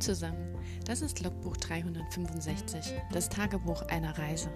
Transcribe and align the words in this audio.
Zusammen, 0.00 0.54
das 0.84 1.00
ist 1.00 1.22
Logbuch 1.22 1.56
365, 1.56 2.92
das 3.12 3.30
Tagebuch 3.30 3.82
einer 3.88 4.16
Reise. 4.18 4.50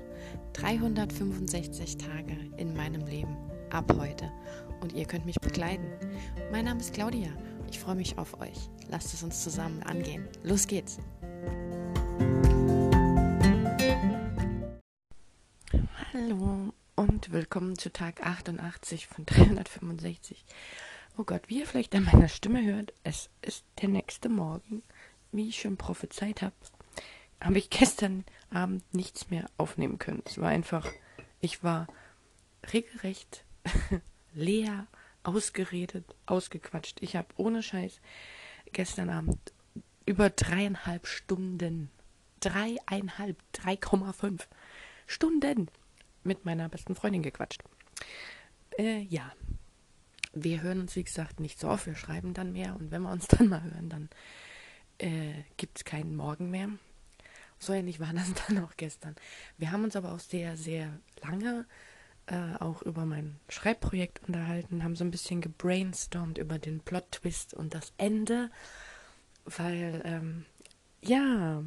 365 0.52 1.96
Tage 1.96 2.36
in 2.58 2.76
meinem 2.76 3.06
Leben, 3.06 3.36
ab 3.70 3.90
heute. 3.98 4.30
Und 4.80 4.92
ihr 4.92 5.06
könnt 5.06 5.24
mich 5.24 5.40
begleiten. 5.40 5.90
Mein 6.52 6.66
Name 6.66 6.80
ist 6.80 6.92
Claudia, 6.92 7.30
ich 7.70 7.78
freue 7.78 7.94
mich 7.94 8.18
auf 8.18 8.38
euch. 8.40 8.68
Lasst 8.88 9.14
es 9.14 9.22
uns 9.22 9.42
zusammen 9.42 9.82
angehen. 9.82 10.28
Los 10.42 10.66
geht's! 10.66 10.98
Hallo 16.12 16.74
und 16.96 17.32
willkommen 17.32 17.78
zu 17.78 17.90
Tag 17.90 18.26
88 18.26 19.06
von 19.06 19.24
365. 19.24 20.44
Oh 21.16 21.24
Gott, 21.24 21.42
wie 21.48 21.60
ihr 21.60 21.66
vielleicht 21.66 21.94
an 21.94 22.04
meiner 22.04 22.28
Stimme 22.28 22.64
hört, 22.64 22.92
es 23.02 23.30
ist 23.42 23.64
der 23.80 23.88
nächste 23.88 24.28
Morgen 24.28 24.82
wie 25.32 25.48
ich 25.48 25.60
schon 25.60 25.76
prophezeit 25.76 26.42
habe, 26.42 26.54
habe 27.40 27.58
ich 27.58 27.70
gestern 27.70 28.24
Abend 28.50 28.82
nichts 28.94 29.30
mehr 29.30 29.46
aufnehmen 29.56 29.98
können. 29.98 30.22
Es 30.24 30.38
war 30.38 30.48
einfach, 30.48 30.90
ich 31.40 31.62
war 31.62 31.86
regelrecht 32.72 33.44
leer, 34.34 34.86
ausgeredet, 35.22 36.04
ausgequatscht. 36.26 36.98
Ich 37.00 37.16
habe 37.16 37.28
ohne 37.36 37.62
Scheiß 37.62 38.00
gestern 38.72 39.10
Abend 39.10 39.38
über 40.06 40.30
dreieinhalb 40.30 41.06
Stunden, 41.06 41.90
dreieinhalb, 42.40 43.36
3,5 43.54 44.42
Stunden 45.06 45.68
mit 46.24 46.44
meiner 46.44 46.68
besten 46.68 46.94
Freundin 46.94 47.22
gequatscht. 47.22 47.62
Äh, 48.78 49.00
ja, 49.02 49.32
wir 50.32 50.62
hören 50.62 50.80
uns, 50.80 50.96
wie 50.96 51.04
gesagt, 51.04 51.40
nicht 51.40 51.58
so 51.58 51.68
oft. 51.68 51.86
Wir 51.86 51.94
schreiben 51.94 52.34
dann 52.34 52.52
mehr 52.52 52.76
und 52.76 52.90
wenn 52.90 53.02
wir 53.02 53.10
uns 53.10 53.26
dann 53.28 53.48
mal 53.48 53.62
hören, 53.62 53.88
dann 53.88 54.08
äh, 55.00 55.44
gibt 55.56 55.78
es 55.78 55.84
keinen 55.84 56.16
Morgen 56.16 56.50
mehr. 56.50 56.68
So 57.58 57.72
ähnlich 57.72 58.00
war 58.00 58.12
das 58.12 58.32
dann 58.48 58.64
auch 58.64 58.76
gestern. 58.76 59.16
Wir 59.58 59.72
haben 59.72 59.84
uns 59.84 59.96
aber 59.96 60.12
auch 60.12 60.20
sehr, 60.20 60.56
sehr 60.56 60.98
lange 61.22 61.66
äh, 62.26 62.54
auch 62.58 62.82
über 62.82 63.04
mein 63.04 63.38
Schreibprojekt 63.48 64.20
unterhalten, 64.26 64.84
haben 64.84 64.96
so 64.96 65.04
ein 65.04 65.10
bisschen 65.10 65.40
gebrainstormt 65.40 66.38
über 66.38 66.58
den 66.58 66.80
Plot-Twist 66.80 67.54
und 67.54 67.74
das 67.74 67.92
Ende, 67.98 68.50
weil, 69.44 70.00
ähm, 70.04 70.46
ja, 71.02 71.64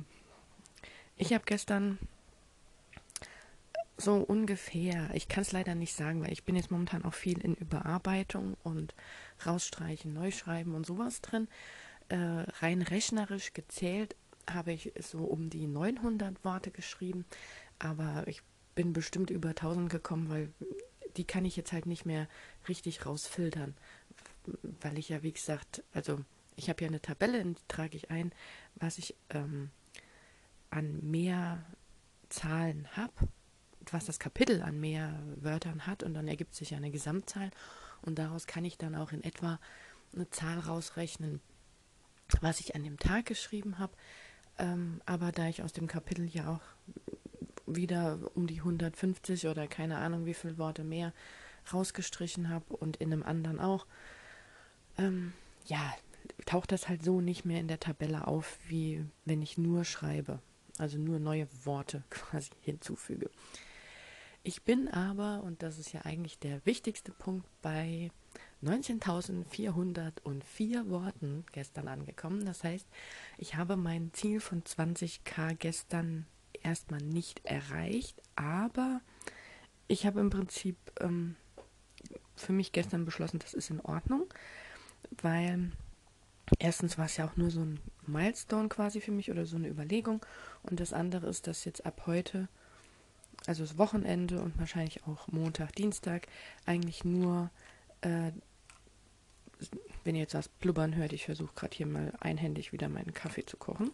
ich 1.17 1.33
habe 1.33 1.43
gestern 1.45 1.99
so 3.97 4.15
ungefähr, 4.15 5.09
ich 5.13 5.27
kann 5.27 5.43
es 5.43 5.51
leider 5.51 5.75
nicht 5.75 5.95
sagen, 5.95 6.21
weil 6.23 6.31
ich 6.33 6.43
bin 6.43 6.55
jetzt 6.55 6.71
momentan 6.71 7.05
auch 7.05 7.13
viel 7.13 7.39
in 7.39 7.55
Überarbeitung 7.55 8.57
und 8.63 8.95
rausstreichen, 9.45 10.13
neu 10.13 10.31
schreiben 10.31 10.75
und 10.75 10.85
sowas 10.85 11.21
drin 11.21 11.47
äh, 12.09 12.45
rein 12.61 12.81
rechnerisch 12.81 13.53
gezählt 13.53 14.15
habe 14.49 14.73
ich 14.73 14.91
so 14.99 15.19
um 15.19 15.49
die 15.49 15.67
900 15.67 16.43
Worte 16.43 16.71
geschrieben, 16.71 17.25
aber 17.79 18.23
ich 18.27 18.41
bin 18.75 18.93
bestimmt 18.93 19.29
über 19.29 19.49
1000 19.49 19.89
gekommen, 19.89 20.29
weil 20.29 20.51
die 21.17 21.25
kann 21.25 21.45
ich 21.45 21.55
jetzt 21.55 21.71
halt 21.71 21.85
nicht 21.85 22.05
mehr 22.05 22.27
richtig 22.67 23.05
rausfiltern, 23.05 23.75
weil 24.81 24.97
ich 24.97 25.09
ja, 25.09 25.23
wie 25.23 25.31
gesagt, 25.31 25.83
also 25.93 26.19
ich 26.55 26.69
habe 26.69 26.83
ja 26.83 26.89
eine 26.89 27.01
Tabelle, 27.01 27.39
in 27.39 27.55
die 27.55 27.61
trage 27.67 27.95
ich 27.95 28.11
ein, 28.11 28.31
was 28.75 28.97
ich 28.97 29.15
ähm, 29.29 29.69
an 30.69 30.99
mehr 31.09 31.63
Zahlen 32.29 32.87
habe, 32.95 33.13
was 33.91 34.05
das 34.05 34.19
Kapitel 34.19 34.61
an 34.61 34.79
mehr 34.79 35.21
Wörtern 35.37 35.85
hat 35.85 36.03
und 36.03 36.13
dann 36.13 36.27
ergibt 36.27 36.55
sich 36.55 36.71
ja 36.71 36.77
eine 36.77 36.91
Gesamtzahl 36.91 37.51
und 38.01 38.17
daraus 38.19 38.47
kann 38.47 38.65
ich 38.65 38.77
dann 38.77 38.95
auch 38.95 39.11
in 39.11 39.23
etwa 39.23 39.59
eine 40.13 40.29
Zahl 40.29 40.59
rausrechnen, 40.59 41.41
was 42.41 42.59
ich 42.59 42.75
an 42.75 42.83
dem 42.83 42.97
Tag 42.97 43.25
geschrieben 43.25 43.79
habe. 43.79 43.93
Ähm, 44.57 45.01
aber 45.05 45.31
da 45.31 45.47
ich 45.47 45.63
aus 45.63 45.73
dem 45.73 45.87
Kapitel 45.87 46.27
ja 46.27 46.49
auch 46.49 46.61
wieder 47.65 48.19
um 48.35 48.47
die 48.47 48.59
150 48.59 49.47
oder 49.47 49.67
keine 49.67 49.97
Ahnung 49.97 50.25
wie 50.25 50.33
viele 50.33 50.57
Worte 50.57 50.83
mehr 50.83 51.13
rausgestrichen 51.71 52.49
habe 52.49 52.75
und 52.75 52.97
in 52.97 53.11
einem 53.11 53.23
anderen 53.23 53.59
auch, 53.59 53.87
ähm, 54.97 55.33
ja, 55.65 55.93
taucht 56.45 56.71
das 56.71 56.89
halt 56.89 57.03
so 57.03 57.21
nicht 57.21 57.45
mehr 57.45 57.59
in 57.59 57.67
der 57.67 57.79
Tabelle 57.79 58.27
auf, 58.27 58.59
wie 58.67 59.05
wenn 59.25 59.41
ich 59.41 59.57
nur 59.57 59.85
schreibe, 59.85 60.39
also 60.77 60.97
nur 60.97 61.19
neue 61.19 61.47
Worte 61.63 62.03
quasi 62.09 62.51
hinzufüge. 62.61 63.29
Ich 64.43 64.63
bin 64.63 64.89
aber, 64.89 65.41
und 65.43 65.63
das 65.63 65.77
ist 65.77 65.93
ja 65.93 66.01
eigentlich 66.01 66.37
der 66.37 66.65
wichtigste 66.65 67.13
Punkt 67.13 67.47
bei 67.61 68.11
19.404 68.63 70.89
Worten 70.89 71.45
gestern 71.51 71.87
angekommen. 71.87 72.45
Das 72.45 72.63
heißt, 72.63 72.87
ich 73.37 73.55
habe 73.55 73.75
mein 73.75 74.11
Ziel 74.13 74.39
von 74.39 74.63
20k 74.63 75.55
gestern 75.55 76.25
erstmal 76.61 77.01
nicht 77.01 77.45
erreicht, 77.45 78.21
aber 78.35 79.01
ich 79.87 80.05
habe 80.05 80.19
im 80.21 80.29
Prinzip 80.29 80.77
ähm, 80.99 81.35
für 82.35 82.53
mich 82.53 82.71
gestern 82.71 83.05
beschlossen, 83.05 83.39
das 83.39 83.53
ist 83.53 83.69
in 83.69 83.81
Ordnung, 83.81 84.25
weil 85.21 85.71
erstens 86.59 86.97
war 86.97 87.05
es 87.05 87.17
ja 87.17 87.27
auch 87.27 87.35
nur 87.35 87.51
so 87.51 87.61
ein 87.61 87.79
Milestone 88.07 88.69
quasi 88.69 89.01
für 89.01 89.11
mich 89.11 89.29
oder 89.29 89.45
so 89.45 89.57
eine 89.57 89.67
Überlegung 89.67 90.25
und 90.63 90.79
das 90.79 90.93
andere 90.93 91.27
ist, 91.27 91.47
dass 91.47 91.65
jetzt 91.65 91.85
ab 91.85 92.03
heute, 92.05 92.47
also 93.45 93.63
das 93.63 93.77
Wochenende 93.77 94.41
und 94.41 94.57
wahrscheinlich 94.57 95.05
auch 95.05 95.27
Montag, 95.27 95.75
Dienstag, 95.75 96.27
eigentlich 96.65 97.03
nur 97.03 97.51
äh, 98.03 98.31
wenn 100.03 100.15
ihr 100.15 100.21
jetzt 100.21 100.33
das 100.33 100.49
Blubbern 100.49 100.95
hört, 100.95 101.13
ich 101.13 101.25
versuche 101.25 101.53
gerade 101.55 101.75
hier 101.75 101.85
mal 101.87 102.13
einhändig 102.19 102.73
wieder 102.73 102.89
meinen 102.89 103.13
Kaffee 103.13 103.45
zu 103.45 103.57
kochen. 103.57 103.91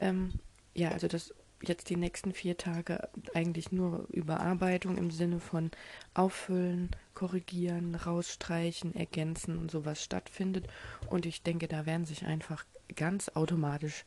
Ähm, 0.00 0.32
ja, 0.74 0.90
also 0.90 1.06
dass 1.06 1.32
jetzt 1.62 1.88
die 1.88 1.96
nächsten 1.96 2.32
vier 2.32 2.56
Tage 2.56 3.08
eigentlich 3.32 3.72
nur 3.72 4.06
Überarbeitung 4.10 4.98
im 4.98 5.10
Sinne 5.10 5.40
von 5.40 5.70
Auffüllen, 6.12 6.90
Korrigieren, 7.14 7.94
Rausstreichen, 7.94 8.94
Ergänzen 8.94 9.58
und 9.58 9.70
sowas 9.70 10.02
stattfindet. 10.02 10.68
Und 11.08 11.26
ich 11.26 11.42
denke, 11.42 11.68
da 11.68 11.86
werden 11.86 12.04
sich 12.04 12.26
einfach 12.26 12.64
ganz 12.96 13.30
automatisch 13.30 14.04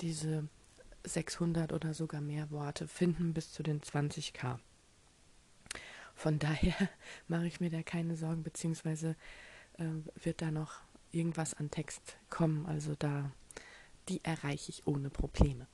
diese 0.00 0.48
600 1.04 1.72
oder 1.72 1.94
sogar 1.94 2.20
mehr 2.20 2.50
Worte 2.50 2.88
finden 2.88 3.32
bis 3.32 3.52
zu 3.52 3.62
den 3.62 3.80
20k. 3.80 4.58
Von 6.16 6.38
daher 6.38 6.74
mache 7.28 7.46
ich 7.46 7.60
mir 7.60 7.70
da 7.70 7.82
keine 7.82 8.16
Sorgen, 8.16 8.42
beziehungsweise 8.42 9.14
äh, 9.78 9.84
wird 10.24 10.42
da 10.42 10.50
noch 10.50 10.80
irgendwas 11.12 11.54
an 11.54 11.70
Text 11.70 12.16
kommen. 12.30 12.66
Also 12.66 12.94
da, 12.98 13.30
die 14.08 14.24
erreiche 14.24 14.70
ich 14.70 14.86
ohne 14.86 15.10
Probleme. 15.10 15.66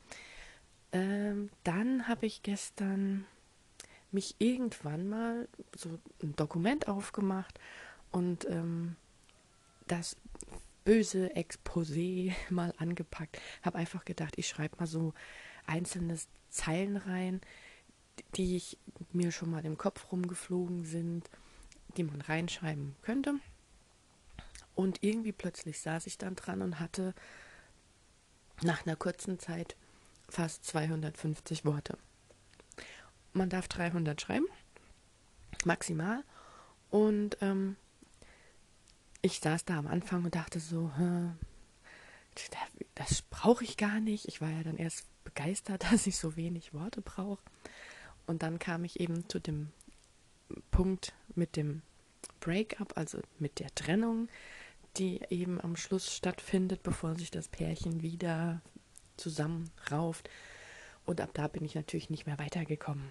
Ähm, 0.93 1.49
dann 1.65 2.09
habe 2.09 2.27
ich 2.27 2.43
gestern 2.43 3.25
mich 4.11 4.35
irgendwann 4.39 5.09
mal 5.09 5.49
so 5.75 5.99
ein 6.23 6.37
Dokument 6.37 6.87
aufgemacht 6.87 7.59
und 8.11 8.47
ähm, 8.51 8.97
das 9.87 10.17
böse 10.85 11.35
Exposé 11.35 12.35
mal 12.51 12.75
angepackt. 12.79 13.41
Habe 13.63 13.79
einfach 13.79 14.05
gedacht, 14.05 14.35
ich 14.37 14.49
schreibe 14.49 14.77
mal 14.79 14.87
so 14.87 15.15
einzelne 15.67 16.19
Zeilen 16.51 16.97
rein, 16.97 17.41
die 18.35 18.57
ich 18.57 18.79
mir 19.13 19.33
schon 19.33 19.51
mal 19.51 19.65
im 19.65 19.77
Kopf 19.77 20.11
rumgeflogen 20.11 20.85
sind, 20.85 21.29
die 21.97 22.05
man 22.05 22.21
reinschreiben 22.21 22.97
könnte. 23.03 23.35
Und 24.75 25.03
irgendwie 25.03 25.33
plötzlich 25.33 25.81
saß 25.81 26.07
ich 26.07 26.19
dann 26.19 26.35
dran 26.35 26.63
und 26.63 26.81
hatte 26.81 27.15
nach 28.63 28.87
einer 28.87 28.97
kurzen 28.97 29.39
Zeit 29.39 29.77
fast 30.29 30.65
250 30.65 31.65
Worte. 31.65 31.99
Man 33.33 33.51
darf 33.51 33.69
300 33.69 34.21
schreiben, 34.21 34.47
maximal. 35.65 36.23
Und 36.91 37.37
ähm, 37.41 37.77
ich 39.21 39.41
saß 39.41 39.65
da 39.65 39.79
am 39.79 39.87
Anfang 39.87 40.25
und 40.25 40.35
dachte 40.35 40.61
so, 40.61 40.91
das 42.95 43.23
brauche 43.23 43.65
ich 43.65 43.77
gar 43.77 44.01
nicht. 44.01 44.27
Ich 44.27 44.41
war 44.41 44.51
ja 44.51 44.63
dann 44.63 44.77
erst 44.77 45.07
begeistert, 45.25 45.85
dass 45.91 46.07
ich 46.07 46.19
so 46.19 46.37
wenig 46.37 46.75
Worte 46.75 47.01
brauche. 47.01 47.43
Und 48.27 48.43
dann 48.43 48.59
kam 48.59 48.85
ich 48.85 49.01
eben 49.01 49.29
zu 49.29 49.41
dem 49.41 49.71
Punkt 50.71 51.13
mit 51.35 51.57
dem 51.57 51.83
Breakup, 52.41 52.97
also 52.97 53.21
mit 53.39 53.59
der 53.59 53.75
Trennung, 53.75 54.29
die 54.97 55.21
eben 55.31 55.61
am 55.61 55.77
Schluss 55.77 56.15
stattfindet, 56.15 56.83
bevor 56.83 57.15
sich 57.15 57.31
das 57.31 57.49
Pärchen 57.49 58.03
wieder 58.03 58.61
zusammenrauft. 59.17 60.29
Und 61.05 61.21
ab 61.21 61.31
da 61.35 61.49
bin 61.49 61.65
ich 61.65 61.75
natürlich 61.75 62.11
nicht 62.11 62.27
mehr 62.27 62.39
weitergekommen. 62.39 63.11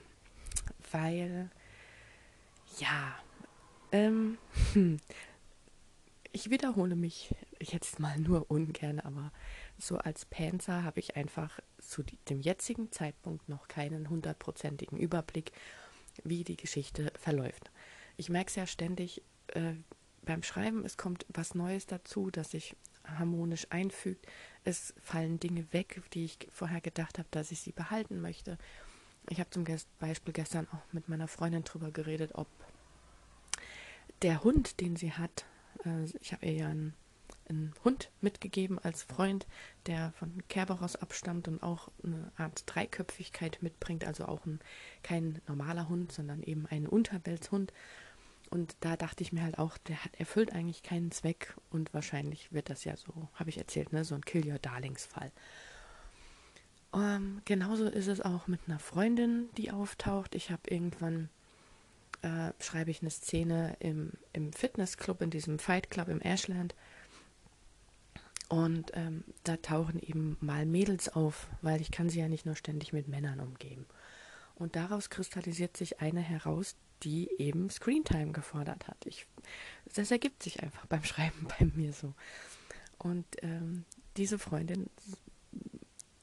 Weil, 0.92 1.50
ja, 2.80 3.16
ähm, 3.92 4.38
hm, 4.74 5.00
ich 6.32 6.50
wiederhole 6.50 6.96
mich 6.96 7.36
jetzt 7.60 8.00
mal 8.00 8.18
nur 8.18 8.50
ungern, 8.50 9.00
aber 9.00 9.32
so 9.78 9.98
als 9.98 10.26
Panzer 10.26 10.84
habe 10.84 11.00
ich 11.00 11.16
einfach 11.16 11.60
zu 11.92 12.04
dem 12.30 12.40
jetzigen 12.40 12.92
Zeitpunkt 12.92 13.50
noch 13.50 13.68
keinen 13.68 14.10
hundertprozentigen 14.10 14.98
Überblick, 14.98 15.52
wie 16.24 16.44
die 16.44 16.56
Geschichte 16.56 17.12
verläuft. 17.20 17.70
Ich 18.16 18.30
merke 18.30 18.48
es 18.48 18.56
ja 18.56 18.66
ständig, 18.66 19.22
äh, 19.48 19.74
beim 20.24 20.44
Schreiben, 20.44 20.86
es 20.86 20.98
kommt 20.98 21.26
was 21.30 21.54
Neues 21.56 21.88
dazu, 21.88 22.32
das 22.32 22.52
sich 22.52 22.76
harmonisch 23.04 23.68
einfügt. 23.72 24.26
es 24.64 24.94
fallen 25.02 25.40
Dinge 25.40 25.66
weg, 25.74 26.02
die 26.14 26.26
ich 26.26 26.38
vorher 26.52 26.82
gedacht 26.82 27.18
habe, 27.18 27.28
dass 27.32 27.52
ich 27.52 27.60
sie 27.60 27.72
behalten 27.72 28.22
möchte. 28.22 28.58
Ich 29.30 29.40
habe 29.40 29.50
zum 29.50 29.66
Beispiel 30.00 30.34
gestern 30.34 30.68
auch 30.70 30.94
mit 30.94 31.10
meiner 31.10 31.28
Freundin 31.28 31.64
darüber 31.64 31.92
geredet, 31.92 32.36
ob 32.36 32.48
der 34.22 34.44
Hund, 34.44 34.80
den 34.80 34.96
sie 34.96 35.12
hat, 35.12 35.46
äh, 35.84 36.06
ich 36.22 36.32
habe 36.32 36.46
ihr 36.46 36.54
ja 36.54 36.70
einen, 36.70 36.94
einen, 37.50 37.74
Hund 37.84 38.12
mitgegeben 38.22 38.80
als 38.80 39.04
Freund, 39.04 39.48
der 39.88 40.12
von 40.14 40.44
Kerberos 40.48 40.96
abstammt 40.96 41.48
und 41.48 41.62
auch 41.64 41.90
eine 42.04 42.32
Art 42.38 42.64
Dreiköpfigkeit 42.66 43.60
mitbringt, 43.62 44.06
also 44.06 44.26
auch 44.26 44.46
ein, 44.46 44.60
kein 45.04 45.42
normaler 45.48 45.90
Hund, 45.90 46.12
sondern 46.12 46.44
eben 46.44 46.66
ein 46.68 46.88
Unterweltshund. 46.88 47.74
Und 48.50 48.76
da 48.82 48.98
dachte 48.98 49.24
ich 49.24 49.32
mir 49.32 49.44
halt 49.44 49.58
auch, 49.58 49.78
der 49.78 50.04
hat 50.04 50.20
erfüllt 50.20 50.52
eigentlich 50.54 50.84
keinen 50.84 51.12
Zweck 51.12 51.56
und 51.70 51.94
wahrscheinlich 51.94 52.52
wird 52.52 52.70
das 52.70 52.84
ja 52.84 52.98
so, 52.98 53.30
habe 53.36 53.50
ich 53.50 53.58
erzählt, 53.58 53.94
ne, 53.94 54.04
so 54.04 54.16
ein 54.16 54.26
Kill 54.26 54.46
Your 54.46 54.60
Darlings 54.60 55.06
Fall. 55.06 55.32
Ähm, 56.94 57.42
genauso 57.46 57.86
ist 57.86 58.08
es 58.08 58.20
auch 58.20 58.48
mit 58.48 58.60
einer 58.68 58.80
Freundin, 58.80 59.50
die 59.56 59.72
auftaucht. 59.72 60.36
Ich 60.36 60.52
habe 60.52 60.70
irgendwann 60.70 61.30
äh, 62.22 62.52
schreibe 62.60 62.92
ich 62.92 63.02
eine 63.02 63.10
Szene 63.10 63.76
im, 63.80 64.12
im 64.34 64.54
Fitnessclub, 64.54 65.22
in 65.22 65.30
diesem 65.30 65.60
Fight 65.60 65.90
Club 65.90 66.08
im 66.08 66.22
Ashland. 66.22 66.76
Und 68.52 68.92
ähm, 68.96 69.24
da 69.46 69.56
tauchen 69.56 69.98
eben 69.98 70.36
mal 70.42 70.66
Mädels 70.66 71.08
auf, 71.08 71.48
weil 71.62 71.80
ich 71.80 71.90
kann 71.90 72.10
sie 72.10 72.20
ja 72.20 72.28
nicht 72.28 72.46
nur 72.46 72.58
ständig 72.58 72.92
mit 72.92 73.08
Männern 73.08 73.40
umgeben. 73.40 73.86
Und 74.56 74.76
daraus 74.76 75.10
kristallisiert 75.10 75.78
sich 75.78 76.02
eine 76.02 76.20
heraus, 76.20 76.76
die 77.04 77.30
eben 77.38 77.70
Screentime 77.70 78.34
gefordert 78.34 78.90
hat. 78.90 78.98
Ich, 79.06 79.26
das 79.96 80.12
ergibt 80.12 80.44
sich 80.44 80.62
einfach 80.62 80.86
beim 80.88 81.02
Schreiben 81.06 81.48
bei 81.48 81.66
mir 81.74 81.94
so. 81.94 82.14
Und 82.98 83.26
ähm, 83.42 83.86
diese 84.18 84.38
Freundin 84.38 84.90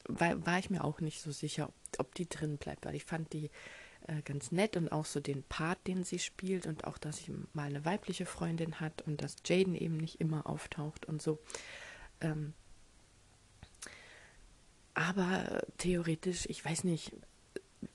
war, 0.04 0.44
war, 0.44 0.58
ich 0.58 0.69
mir 0.69 0.84
auch 0.84 1.00
nicht 1.00 1.22
so 1.22 1.32
sicher, 1.32 1.69
ob, 1.69 1.75
ob, 2.00 2.14
die 2.14 2.28
drin 2.28 2.58
bleibt, 2.58 2.84
weil 2.84 2.94
ich 2.94 3.06
fand 3.06 3.32
die 3.32 3.50
äh, 4.06 4.20
ganz 4.20 4.52
nett 4.52 4.76
und 4.76 4.92
auch 4.92 5.06
so 5.06 5.20
den 5.20 5.44
Part, 5.44 5.78
den 5.86 6.04
sie 6.04 6.19
spielt 6.19 6.66
und 6.66 6.84
auch, 6.84 6.98
dass 6.98 7.25
sie 7.25 7.32
mal 7.54 7.69
eine 7.69 7.86
weibliche 7.86 8.26
Freundin 8.26 8.80
hat 8.80 9.00
und 9.06 9.22
dass 9.22 9.36
Jaden 9.46 9.75
eben 9.75 9.96
nicht 9.96 10.20
immer 10.20 10.46
auftaucht 10.46 11.06
und 11.06 11.22
so. 11.22 11.38
Ähm, 12.20 12.55
aber 14.94 15.62
theoretisch, 15.79 16.47
ich 16.49 16.65
weiß 16.65 16.85
nicht, 16.85 17.12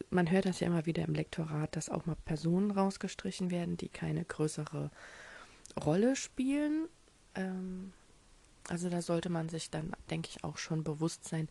man 0.10 0.32
hört 0.32 0.46
das 0.46 0.60
ja 0.60 0.68
immer 0.68 0.86
wieder 0.86 1.04
im 1.04 1.14
Lektorat, 1.14 1.76
dass 1.76 1.90
auch 1.90 2.06
mal 2.06 2.16
Personen 2.26 2.72
rausgestrichen 2.72 3.52
werden, 3.52 3.78
die 3.78 3.90
keine 3.90 4.24
größere 4.24 4.90
Rolle 5.84 6.16
spielen. 6.16 6.88
Ähm, 7.36 7.92
also 8.70 8.90
da 8.90 9.02
sollte 9.02 9.30
man 9.30 9.50
sich 9.50 9.70
dann, 9.70 9.92
denke 10.10 10.30
ich, 10.30 10.44
auch 10.44 10.58
schon 10.58 10.84
bewusst 10.84 11.26
sein, 11.26 11.50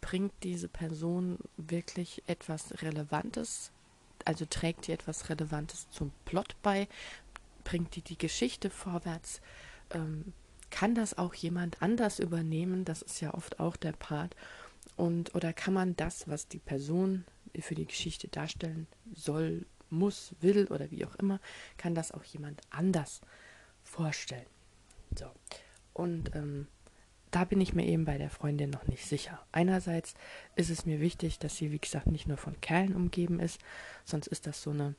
bringt 0.00 0.32
diese 0.42 0.68
Person 0.68 1.38
wirklich 1.56 2.22
etwas 2.26 2.82
Relevantes, 2.82 3.72
also 4.24 4.44
trägt 4.44 4.86
die 4.86 4.92
etwas 4.92 5.28
Relevantes 5.28 5.90
zum 5.90 6.12
Plot 6.24 6.54
bei, 6.62 6.86
bringt 7.64 7.96
die 7.96 8.02
die 8.02 8.18
Geschichte 8.18 8.70
vorwärts, 8.70 9.40
ähm, 9.90 10.32
kann 10.76 10.94
das 10.94 11.16
auch 11.16 11.32
jemand 11.32 11.80
anders 11.80 12.18
übernehmen, 12.18 12.84
das 12.84 13.00
ist 13.00 13.22
ja 13.22 13.32
oft 13.32 13.60
auch 13.60 13.76
der 13.76 13.92
Part, 13.92 14.36
und 14.94 15.34
oder 15.34 15.54
kann 15.54 15.72
man 15.72 15.96
das, 15.96 16.28
was 16.28 16.48
die 16.48 16.58
Person 16.58 17.24
für 17.58 17.74
die 17.74 17.86
Geschichte 17.86 18.28
darstellen 18.28 18.86
soll, 19.14 19.64
muss, 19.88 20.34
will 20.42 20.66
oder 20.66 20.90
wie 20.90 21.06
auch 21.06 21.14
immer, 21.14 21.40
kann 21.78 21.94
das 21.94 22.12
auch 22.12 22.24
jemand 22.24 22.60
anders 22.68 23.22
vorstellen. 23.84 24.44
So. 25.18 25.24
Und 25.94 26.36
ähm, 26.36 26.66
da 27.30 27.44
bin 27.44 27.62
ich 27.62 27.72
mir 27.72 27.86
eben 27.86 28.04
bei 28.04 28.18
der 28.18 28.28
Freundin 28.28 28.68
noch 28.68 28.86
nicht 28.86 29.06
sicher. 29.06 29.40
Einerseits 29.52 30.12
ist 30.56 30.68
es 30.68 30.84
mir 30.84 31.00
wichtig, 31.00 31.38
dass 31.38 31.56
sie, 31.56 31.72
wie 31.72 31.78
gesagt, 31.78 32.08
nicht 32.08 32.28
nur 32.28 32.36
von 32.36 32.60
Kerlen 32.60 32.94
umgeben 32.94 33.40
ist, 33.40 33.62
sonst 34.04 34.26
ist 34.26 34.46
das 34.46 34.60
so 34.60 34.72
eine 34.72 34.94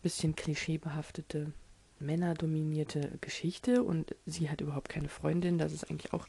bisschen 0.00 0.34
klischeebehaftete, 0.36 1.52
männerdominierte 2.00 3.18
Geschichte 3.20 3.82
und 3.82 4.14
sie 4.26 4.50
hat 4.50 4.60
überhaupt 4.60 4.88
keine 4.88 5.08
Freundin. 5.08 5.58
Das 5.58 5.72
ist 5.72 5.90
eigentlich 5.90 6.12
auch 6.12 6.26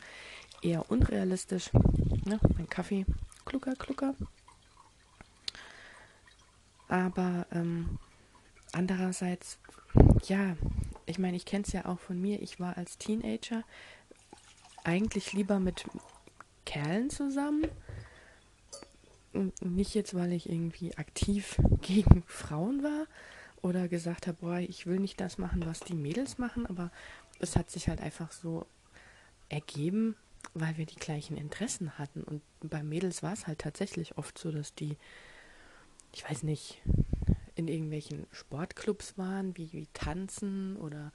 eher 0.61 0.89
unrealistisch. 0.89 1.69
Ja, 2.25 2.39
mein 2.57 2.69
Kaffee, 2.69 3.05
klucker, 3.45 3.75
klucker. 3.75 4.15
Aber 6.87 7.45
ähm, 7.51 7.99
andererseits, 8.71 9.59
ja, 10.27 10.55
ich 11.05 11.19
meine, 11.19 11.37
ich 11.37 11.45
kenne 11.45 11.63
es 11.65 11.73
ja 11.73 11.85
auch 11.85 11.99
von 11.99 12.19
mir. 12.19 12.41
Ich 12.41 12.59
war 12.59 12.77
als 12.77 12.97
Teenager 12.97 13.63
eigentlich 14.83 15.33
lieber 15.33 15.59
mit 15.59 15.85
Kerlen 16.65 17.09
zusammen. 17.09 17.67
Nicht 19.61 19.93
jetzt, 19.93 20.15
weil 20.15 20.33
ich 20.33 20.49
irgendwie 20.49 20.95
aktiv 20.97 21.59
gegen 21.81 22.23
Frauen 22.25 22.83
war 22.83 23.05
oder 23.61 23.87
gesagt 23.87 24.27
habe, 24.27 24.37
boah, 24.41 24.57
ich 24.59 24.85
will 24.85 24.99
nicht 24.99 25.19
das 25.19 25.37
machen, 25.37 25.65
was 25.65 25.79
die 25.81 25.95
Mädels 25.95 26.37
machen, 26.37 26.65
aber 26.65 26.91
es 27.39 27.55
hat 27.55 27.69
sich 27.69 27.89
halt 27.89 28.01
einfach 28.01 28.31
so 28.31 28.65
ergeben, 29.49 30.15
weil 30.53 30.77
wir 30.77 30.85
die 30.85 30.95
gleichen 30.95 31.37
Interessen 31.37 31.97
hatten. 31.97 32.23
Und 32.23 32.41
bei 32.61 32.83
Mädels 32.83 33.23
war 33.23 33.33
es 33.33 33.47
halt 33.47 33.59
tatsächlich 33.59 34.17
oft 34.17 34.37
so, 34.37 34.51
dass 34.51 34.73
die, 34.75 34.97
ich 36.13 36.29
weiß 36.29 36.43
nicht, 36.43 36.81
in 37.55 37.67
irgendwelchen 37.67 38.25
Sportclubs 38.31 39.17
waren, 39.17 39.57
wie, 39.57 39.71
wie 39.73 39.87
Tanzen 39.93 40.77
oder 40.77 41.11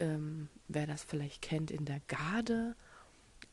ähm, 0.00 0.48
wer 0.68 0.86
das 0.86 1.04
vielleicht 1.04 1.42
kennt, 1.42 1.70
in 1.70 1.84
der 1.84 2.00
Garde 2.08 2.74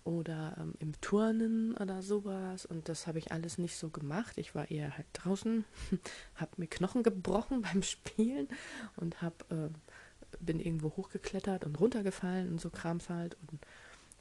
oder 0.04 0.56
ähm, 0.60 0.74
im 0.80 1.00
Turnen 1.02 1.76
oder 1.76 2.02
sowas. 2.02 2.66
Und 2.66 2.90
das 2.90 3.08
habe 3.08 3.20
ich 3.20 3.32
alles 3.32 3.58
nicht 3.58 3.78
so 3.78 3.90
gemacht. 3.90 4.38
Ich 4.38 4.56
war 4.56 4.70
eher 4.70 4.98
halt 4.98 5.08
draußen, 5.14 5.66
habe 6.36 6.52
mir 6.58 6.68
Knochen 6.68 7.04
gebrochen 7.04 7.62
beim 7.74 7.84
Spielen 7.84 8.48
und 8.96 9.22
hab, 9.22 9.50
äh, 9.52 9.70
bin 10.40 10.60
irgendwo 10.60 10.92
hochgeklettert 10.98 11.66
und 11.66 11.80
runtergefallen 11.80 12.50
und 12.50 12.62
so 12.62 12.70
Krams 12.70 13.10
halt. 13.10 13.38
Und 13.50 13.60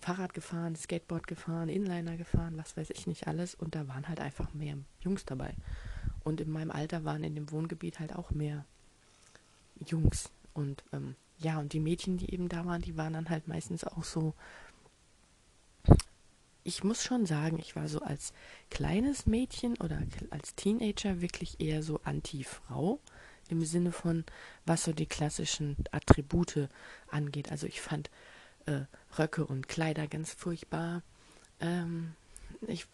Fahrrad 0.00 0.34
gefahren, 0.34 0.74
Skateboard 0.74 1.28
gefahren, 1.28 1.68
Inliner 1.68 2.16
gefahren, 2.16 2.54
was 2.56 2.76
weiß 2.76 2.90
ich 2.90 3.06
nicht 3.06 3.28
alles. 3.28 3.54
Und 3.54 3.76
da 3.76 3.86
waren 3.86 4.08
halt 4.08 4.20
einfach 4.20 4.52
mehr 4.52 4.76
Jungs 5.00 5.24
dabei. 5.24 5.54
Und 6.24 6.40
in 6.40 6.50
meinem 6.50 6.72
Alter 6.72 7.04
waren 7.04 7.22
in 7.22 7.36
dem 7.36 7.50
Wohngebiet 7.50 8.00
halt 8.00 8.14
auch 8.14 8.32
mehr 8.32 8.64
Jungs. 9.86 10.30
Und 10.54 10.84
ähm, 10.92 11.14
ja, 11.38 11.58
und 11.58 11.72
die 11.72 11.80
Mädchen, 11.80 12.18
die 12.18 12.32
eben 12.32 12.48
da 12.48 12.66
waren, 12.66 12.82
die 12.82 12.96
waren 12.96 13.12
dann 13.12 13.30
halt 13.30 13.48
meistens 13.48 13.84
auch 13.84 14.04
so. 14.04 14.34
Ich 16.64 16.84
muss 16.84 17.02
schon 17.02 17.26
sagen, 17.26 17.58
ich 17.58 17.74
war 17.74 17.88
so 17.88 18.00
als 18.00 18.32
kleines 18.70 19.26
Mädchen 19.26 19.76
oder 19.78 20.00
als 20.30 20.54
Teenager 20.54 21.20
wirklich 21.20 21.60
eher 21.60 21.82
so 21.82 22.00
Anti-Frau 22.04 23.00
im 23.48 23.64
Sinne 23.64 23.92
von, 23.92 24.24
was 24.64 24.84
so 24.84 24.92
die 24.92 25.06
klassischen 25.06 25.76
Attribute 25.90 26.68
angeht. 27.08 27.50
Also 27.50 27.66
ich 27.66 27.80
fand 27.80 28.10
äh, 28.66 28.82
Röcke 29.18 29.44
und 29.44 29.68
Kleider 29.68 30.06
ganz 30.06 30.32
furchtbar. 30.32 31.02
Ähm, 31.60 32.14
ich, 32.66 32.86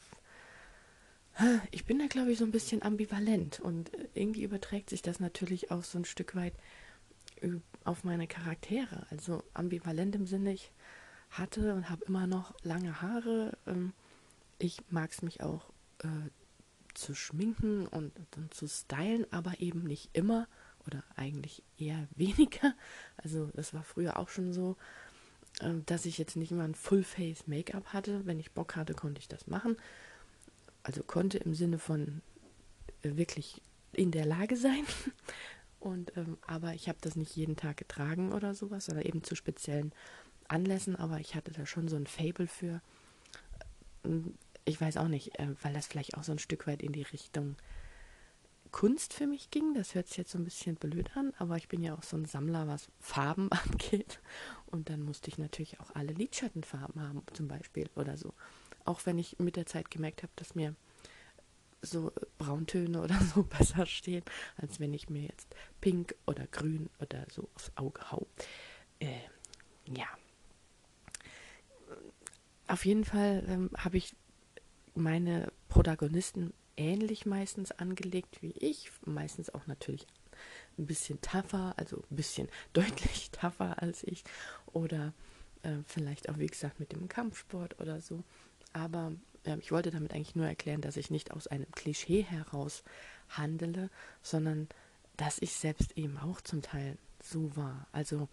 ich 1.71 1.85
bin 1.85 1.99
da, 1.99 2.07
glaube 2.07 2.33
ich, 2.33 2.39
so 2.39 2.45
ein 2.45 2.53
bisschen 2.53 2.83
ambivalent 2.83 3.61
und 3.61 3.91
irgendwie 4.15 4.43
überträgt 4.43 4.91
sich 4.91 5.03
das 5.03 5.21
natürlich 5.21 5.71
auch 5.71 5.85
so 5.85 5.99
ein 5.99 6.05
Stück 6.05 6.35
weit 6.35 6.55
auf 7.85 8.05
meine 8.05 8.27
Charaktere. 8.27 9.07
Also 9.11 9.43
ambivalent 9.55 10.17
im 10.17 10.27
Sinne, 10.27 10.53
ich 10.53 10.73
hatte 11.31 11.75
und 11.75 11.91
habe 11.91 12.05
immer 12.07 12.27
noch 12.27 12.55
lange 12.63 13.03
Haare. 13.03 13.57
Ähm, 13.67 13.93
ich 14.59 14.79
mag 14.91 15.11
es 15.13 15.23
mich 15.23 15.43
auch 15.43 15.71
äh, 16.01 16.31
zu 16.95 17.15
schminken 17.15 17.87
und, 17.87 18.13
und 18.37 18.55
zu 18.55 18.67
stylen, 18.69 19.27
aber 19.33 19.61
eben 19.61 19.85
nicht 19.85 20.11
immer 20.13 20.49
oder 20.87 21.05
eigentlich 21.17 21.63
eher 21.79 22.09
weniger. 22.17 22.75
Also 23.17 23.51
das 23.55 23.75
war 23.75 23.83
früher 23.83 24.19
auch 24.19 24.29
schon 24.29 24.53
so. 24.53 24.77
Ähm, 25.61 25.85
dass 25.87 26.07
ich 26.07 26.19
jetzt 26.19 26.37
nicht 26.37 26.53
immer 26.53 26.65
ein 26.65 26.75
Full-Face-Make-up 26.75 27.93
hatte. 27.93 28.27
Wenn 28.27 28.39
ich 28.39 28.53
Bock 28.53 28.77
hatte, 28.77 28.95
konnte 28.95 29.19
ich 29.19 29.29
das 29.29 29.47
machen. 29.47 29.77
Also 30.83 31.03
konnte 31.03 31.39
im 31.39 31.55
Sinne 31.55 31.79
von 31.79 32.23
äh, 33.03 33.17
wirklich 33.17 33.61
in 33.93 34.11
der 34.11 34.27
Lage 34.27 34.57
sein. 34.57 34.85
Und 35.81 36.17
ähm, 36.17 36.39
aber 36.47 36.75
ich 36.75 36.89
habe 36.89 36.99
das 37.01 37.17
nicht 37.17 37.37
jeden 37.37 37.57
Tag 37.57 37.77
getragen 37.77 38.33
oder 38.33 38.55
sowas, 38.55 38.87
sondern 38.87 39.05
eben 39.05 39.23
zu 39.23 39.37
speziellen 39.37 39.93
Anlässen. 40.49 40.97
Aber 40.97 41.21
ich 41.21 41.35
hatte 41.35 41.53
da 41.53 41.67
schon 41.67 41.89
so 41.89 41.97
ein 41.97 42.07
Fable 42.07 42.47
für. 42.47 42.81
Ähm, 44.05 44.35
ich 44.65 44.81
weiß 44.81 44.99
auch 44.99 45.09
nicht, 45.09 45.39
äh, 45.39 45.49
weil 45.63 45.73
das 45.73 45.87
vielleicht 45.87 46.17
auch 46.17 46.25
so 46.25 46.33
ein 46.33 46.39
Stück 46.39 46.67
weit 46.67 46.83
in 46.83 46.93
die 46.93 47.03
Richtung 47.03 47.57
Kunst 48.71 49.15
für 49.15 49.27
mich 49.27 49.51
ging. 49.51 49.75
Das 49.75 49.95
hört 49.95 50.09
sich 50.09 50.19
jetzt 50.19 50.31
so 50.31 50.39
ein 50.39 50.45
bisschen 50.45 50.77
blöd 50.77 51.17
an, 51.17 51.33
aber 51.39 51.57
ich 51.57 51.69
bin 51.69 51.83
ja 51.83 51.95
auch 51.95 52.03
so 52.03 52.17
ein 52.17 52.27
Sammler, 52.27 52.67
was 52.69 52.89
Farben 53.01 53.51
angeht. 53.53 54.21
Und 54.67 54.91
dann 54.91 55.03
musste 55.03 55.29
ich 55.29 55.39
natürlich 55.39 55.81
auch 55.81 55.95
alle 55.95 56.13
Lidschattenfarben 56.13 57.01
haben, 57.01 57.23
zum 57.33 57.49
Beispiel 57.49 57.89
oder 57.95 58.17
so. 58.17 58.35
Auch 58.85 59.07
wenn 59.07 59.19
ich 59.19 59.39
mit 59.39 59.57
der 59.57 59.67
Zeit 59.67 59.91
gemerkt 59.91 60.23
habe, 60.23 60.33
dass 60.37 60.55
mir 60.55 60.75
so 61.83 62.13
Brauntöne 62.39 63.01
oder 63.03 63.19
so 63.21 63.43
besser 63.43 63.87
stehen, 63.87 64.25
als 64.57 64.81
wenn 64.81 64.95
ich 64.95 65.09
mir 65.09 65.23
jetzt 65.23 65.55
pink 65.81 66.15
oder 66.27 66.47
grün 66.47 66.91
oder 67.01 67.27
so 67.31 67.49
aufs 67.55 67.73
Auge 67.77 68.11
hau. 68.11 68.27
Äh, 69.01 69.21
ja. 69.87 70.07
Auf 72.69 72.85
jeden 72.85 73.05
Fall 73.05 73.45
ähm, 73.49 73.71
habe 73.77 73.97
ich 73.97 74.15
meine 74.95 75.53
Protagonisten 75.69 76.53
ähnlich 76.77 77.27
meistens 77.27 77.73
angelegt 77.73 78.43
wie 78.43 78.53
ich, 78.53 78.91
meistens 79.05 79.53
auch 79.53 79.67
natürlich 79.67 80.07
ein 80.79 80.87
bisschen 80.87 81.21
tougher, 81.21 81.75
also 81.77 82.05
ein 82.11 82.17
bisschen 82.17 82.49
deutlich 82.73 83.31
tougher 83.31 83.83
als 83.83 84.05
ich 84.05 84.25
oder 84.67 85.13
äh, 85.63 85.79
vielleicht 85.87 86.29
auch, 86.29 86.39
wie 86.39 86.47
gesagt, 86.47 86.79
mit 86.81 86.93
dem 86.93 87.09
Kampfsport 87.09 87.81
oder 87.81 88.01
so. 88.01 88.23
Aber 88.73 89.13
äh, 89.45 89.59
ich 89.59 89.73
wollte 89.73 89.91
damit 89.91 90.13
eigentlich 90.13 90.37
nur 90.37 90.47
erklären, 90.47 90.81
dass 90.81 90.97
ich 90.97 91.11
nicht 91.11 91.33
aus 91.33 91.47
einem 91.47 91.71
Klischee 91.73 92.23
heraus 92.23 92.85
handele, 93.29 93.91
sondern 94.23 94.69
dass 95.17 95.39
ich 95.41 95.53
selbst 95.53 95.97
eben 95.97 96.17
auch 96.19 96.41
zum 96.41 96.63
Teil 96.63 96.97
so 97.21 97.57
war. 97.57 97.89
Also 97.93 98.29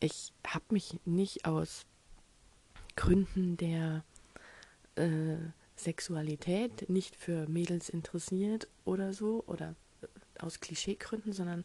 ich 0.00 0.32
habe 0.46 0.64
mich 0.70 0.98
nicht 1.04 1.44
aus 1.46 1.86
Gründen 2.96 3.56
der 3.56 4.04
äh, 4.96 5.36
Sexualität 5.76 6.88
nicht 6.88 7.16
für 7.16 7.46
Mädels 7.48 7.88
interessiert 7.88 8.68
oder 8.84 9.12
so 9.12 9.44
oder 9.46 9.74
aus 10.38 10.60
Klischeegründen, 10.60 11.32
sondern 11.32 11.64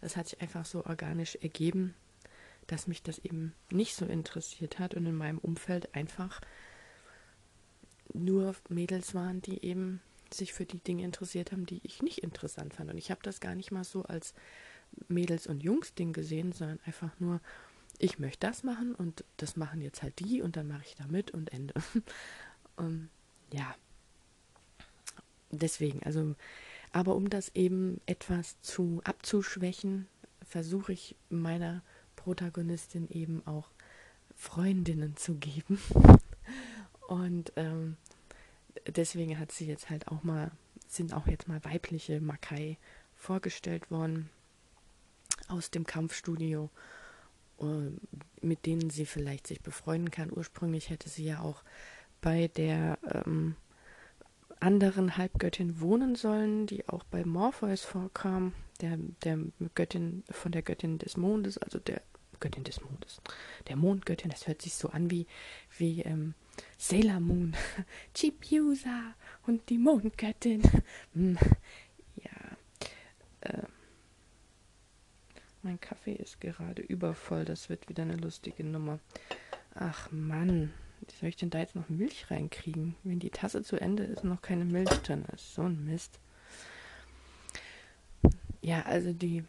es 0.00 0.16
hat 0.16 0.28
sich 0.28 0.40
einfach 0.40 0.64
so 0.64 0.84
organisch 0.84 1.36
ergeben, 1.36 1.94
dass 2.66 2.86
mich 2.86 3.02
das 3.02 3.18
eben 3.18 3.54
nicht 3.70 3.96
so 3.96 4.06
interessiert 4.06 4.78
hat 4.78 4.94
und 4.94 5.06
in 5.06 5.16
meinem 5.16 5.38
Umfeld 5.38 5.94
einfach 5.94 6.40
nur 8.12 8.54
Mädels 8.68 9.14
waren, 9.14 9.42
die 9.42 9.64
eben 9.64 10.00
sich 10.32 10.52
für 10.52 10.66
die 10.66 10.78
Dinge 10.78 11.04
interessiert 11.04 11.52
haben, 11.52 11.66
die 11.66 11.80
ich 11.82 12.02
nicht 12.02 12.18
interessant 12.18 12.74
fand. 12.74 12.90
Und 12.90 12.98
ich 12.98 13.10
habe 13.10 13.20
das 13.22 13.40
gar 13.40 13.54
nicht 13.54 13.70
mal 13.70 13.84
so 13.84 14.02
als 14.02 14.34
Mädels- 15.08 15.46
und 15.46 15.62
Jungs-Ding 15.62 16.12
gesehen, 16.12 16.52
sondern 16.52 16.80
einfach 16.84 17.18
nur, 17.18 17.40
ich 17.98 18.18
möchte 18.18 18.46
das 18.46 18.62
machen 18.62 18.94
und 18.94 19.24
das 19.36 19.56
machen 19.56 19.80
jetzt 19.80 20.02
halt 20.02 20.18
die 20.20 20.42
und 20.42 20.56
dann 20.56 20.68
mache 20.68 20.84
ich 20.84 20.94
da 20.94 21.06
mit 21.06 21.32
und 21.32 21.52
Ende. 21.52 21.74
um, 22.76 23.08
ja. 23.52 23.74
Deswegen, 25.50 26.02
also, 26.02 26.34
aber 26.92 27.14
um 27.14 27.30
das 27.30 27.50
eben 27.54 28.00
etwas 28.06 28.60
zu 28.60 29.00
abzuschwächen, 29.04 30.06
versuche 30.46 30.92
ich 30.92 31.16
meiner 31.30 31.82
Protagonistin 32.16 33.08
eben 33.10 33.46
auch 33.46 33.70
Freundinnen 34.36 35.16
zu 35.16 35.36
geben. 35.36 35.80
Und 37.08 37.52
ähm, 37.56 37.96
deswegen 38.86 39.38
hat 39.38 39.52
sie 39.52 39.66
jetzt 39.66 39.88
halt 39.88 40.08
auch 40.08 40.22
mal, 40.22 40.50
sind 40.86 41.14
auch 41.14 41.26
jetzt 41.26 41.48
mal 41.48 41.64
weibliche 41.64 42.20
Makai 42.20 42.76
vorgestellt 43.16 43.90
worden 43.90 44.28
aus 45.48 45.70
dem 45.70 45.86
Kampfstudio, 45.86 46.70
mit 48.40 48.66
denen 48.66 48.90
sie 48.90 49.06
vielleicht 49.06 49.46
sich 49.46 49.60
befreunden 49.60 50.10
kann. 50.10 50.32
Ursprünglich 50.32 50.90
hätte 50.90 51.08
sie 51.08 51.24
ja 51.24 51.40
auch 51.40 51.62
bei 52.20 52.48
der 52.48 52.98
ähm, 53.10 53.56
anderen 54.60 55.16
Halbgöttin 55.16 55.80
wohnen 55.80 56.14
sollen, 56.14 56.66
die 56.66 56.88
auch 56.88 57.04
bei 57.04 57.24
Morpheus 57.24 57.84
vorkam, 57.84 58.52
der, 58.80 58.98
der 59.24 59.38
Göttin 59.74 60.24
von 60.30 60.52
der 60.52 60.62
Göttin 60.62 60.98
des 60.98 61.16
Mondes, 61.16 61.58
also 61.58 61.78
der 61.78 62.02
Göttin 62.40 62.64
des 62.64 62.80
Mondes, 62.80 63.20
der 63.68 63.76
Mondgöttin, 63.76 64.30
das 64.30 64.46
hört 64.46 64.62
sich 64.62 64.74
so 64.74 64.90
an 64.90 65.10
wie, 65.10 65.26
wie 65.76 66.02
ähm, 66.02 66.34
Sailor 66.76 67.20
Moon, 67.20 67.56
Chibiusa 68.14 69.14
und 69.46 69.68
die 69.68 69.78
Mondgöttin. 69.78 70.62
Hm, 71.14 71.38
ja, 72.16 72.56
äh, 73.40 73.62
mein 75.62 75.80
Kaffee 75.80 76.12
ist 76.12 76.40
gerade 76.40 76.82
übervoll, 76.82 77.44
das 77.44 77.68
wird 77.68 77.88
wieder 77.88 78.02
eine 78.02 78.16
lustige 78.16 78.64
Nummer. 78.64 78.98
Ach 79.74 80.10
Mann, 80.10 80.72
wie 81.00 81.14
soll 81.14 81.28
ich 81.28 81.36
denn 81.36 81.50
da 81.50 81.58
jetzt 81.58 81.76
noch 81.76 81.88
Milch 81.88 82.30
reinkriegen? 82.30 82.94
Wenn 83.04 83.18
die 83.18 83.30
Tasse 83.30 83.62
zu 83.62 83.80
Ende 83.80 84.04
ist 84.04 84.22
und 84.22 84.30
noch 84.30 84.42
keine 84.42 84.64
Milch 84.64 84.90
drin 85.02 85.24
ist. 85.34 85.54
So 85.54 85.62
ein 85.62 85.84
Mist. 85.84 86.18
Ja, 88.60 88.82
also 88.82 89.12
die 89.12 89.44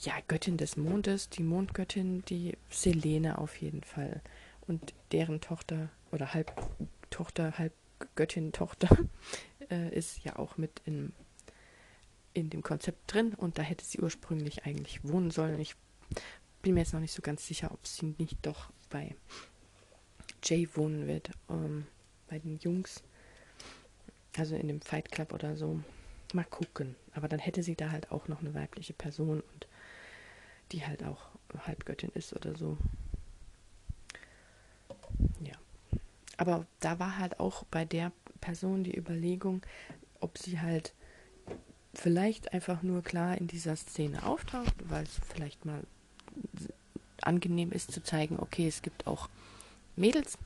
ja, 0.00 0.14
Göttin 0.28 0.56
des 0.56 0.76
Mondes, 0.76 1.28
die 1.28 1.42
Mondgöttin, 1.42 2.24
die 2.26 2.56
Selene 2.70 3.38
auf 3.38 3.56
jeden 3.56 3.82
Fall. 3.82 4.20
Und 4.66 4.94
deren 5.12 5.40
Tochter 5.40 5.88
oder 6.12 6.34
Halbtochter, 6.34 7.58
Halbgöttin, 7.58 8.52
Tochter 8.52 8.96
äh, 9.70 9.94
ist 9.94 10.24
ja 10.24 10.36
auch 10.36 10.56
mit 10.56 10.82
in, 10.84 11.12
in 12.38 12.50
dem 12.50 12.62
Konzept 12.62 13.12
drin 13.12 13.34
und 13.34 13.58
da 13.58 13.62
hätte 13.62 13.84
sie 13.84 14.00
ursprünglich 14.00 14.64
eigentlich 14.64 15.04
wohnen 15.04 15.30
sollen. 15.30 15.60
Ich 15.60 15.74
bin 16.62 16.74
mir 16.74 16.80
jetzt 16.80 16.92
noch 16.92 17.00
nicht 17.00 17.12
so 17.12 17.22
ganz 17.22 17.46
sicher, 17.46 17.70
ob 17.72 17.86
sie 17.86 18.14
nicht 18.18 18.38
doch 18.42 18.70
bei 18.90 19.14
Jay 20.42 20.68
wohnen 20.74 21.06
wird, 21.06 21.30
ähm, 21.50 21.86
bei 22.28 22.38
den 22.38 22.58
Jungs. 22.58 23.02
Also 24.36 24.54
in 24.56 24.68
dem 24.68 24.80
Fight 24.80 25.10
Club 25.10 25.32
oder 25.32 25.56
so. 25.56 25.80
Mal 26.32 26.44
gucken. 26.44 26.94
Aber 27.14 27.28
dann 27.28 27.40
hätte 27.40 27.62
sie 27.62 27.74
da 27.74 27.90
halt 27.90 28.12
auch 28.12 28.28
noch 28.28 28.40
eine 28.40 28.54
weibliche 28.54 28.92
Person 28.92 29.40
und 29.40 29.66
die 30.72 30.86
halt 30.86 31.02
auch 31.02 31.20
Halbgöttin 31.66 32.10
ist 32.14 32.34
oder 32.34 32.54
so. 32.56 32.76
Ja. 35.42 35.54
Aber 36.36 36.66
da 36.80 36.98
war 36.98 37.18
halt 37.18 37.40
auch 37.40 37.64
bei 37.64 37.84
der 37.84 38.12
Person 38.40 38.84
die 38.84 38.96
Überlegung, 38.96 39.62
ob 40.20 40.38
sie 40.38 40.60
halt 40.60 40.92
vielleicht 41.98 42.52
einfach 42.52 42.82
nur 42.82 43.02
klar 43.02 43.36
in 43.36 43.48
dieser 43.48 43.76
Szene 43.76 44.24
auftaucht, 44.24 44.74
weil 44.88 45.04
es 45.04 45.20
vielleicht 45.32 45.64
mal 45.64 45.82
angenehm 47.22 47.72
ist 47.72 47.92
zu 47.92 48.02
zeigen, 48.02 48.38
okay, 48.38 48.68
es 48.68 48.82
gibt 48.82 49.06
auch 49.06 49.28
Mädels. 49.96 50.38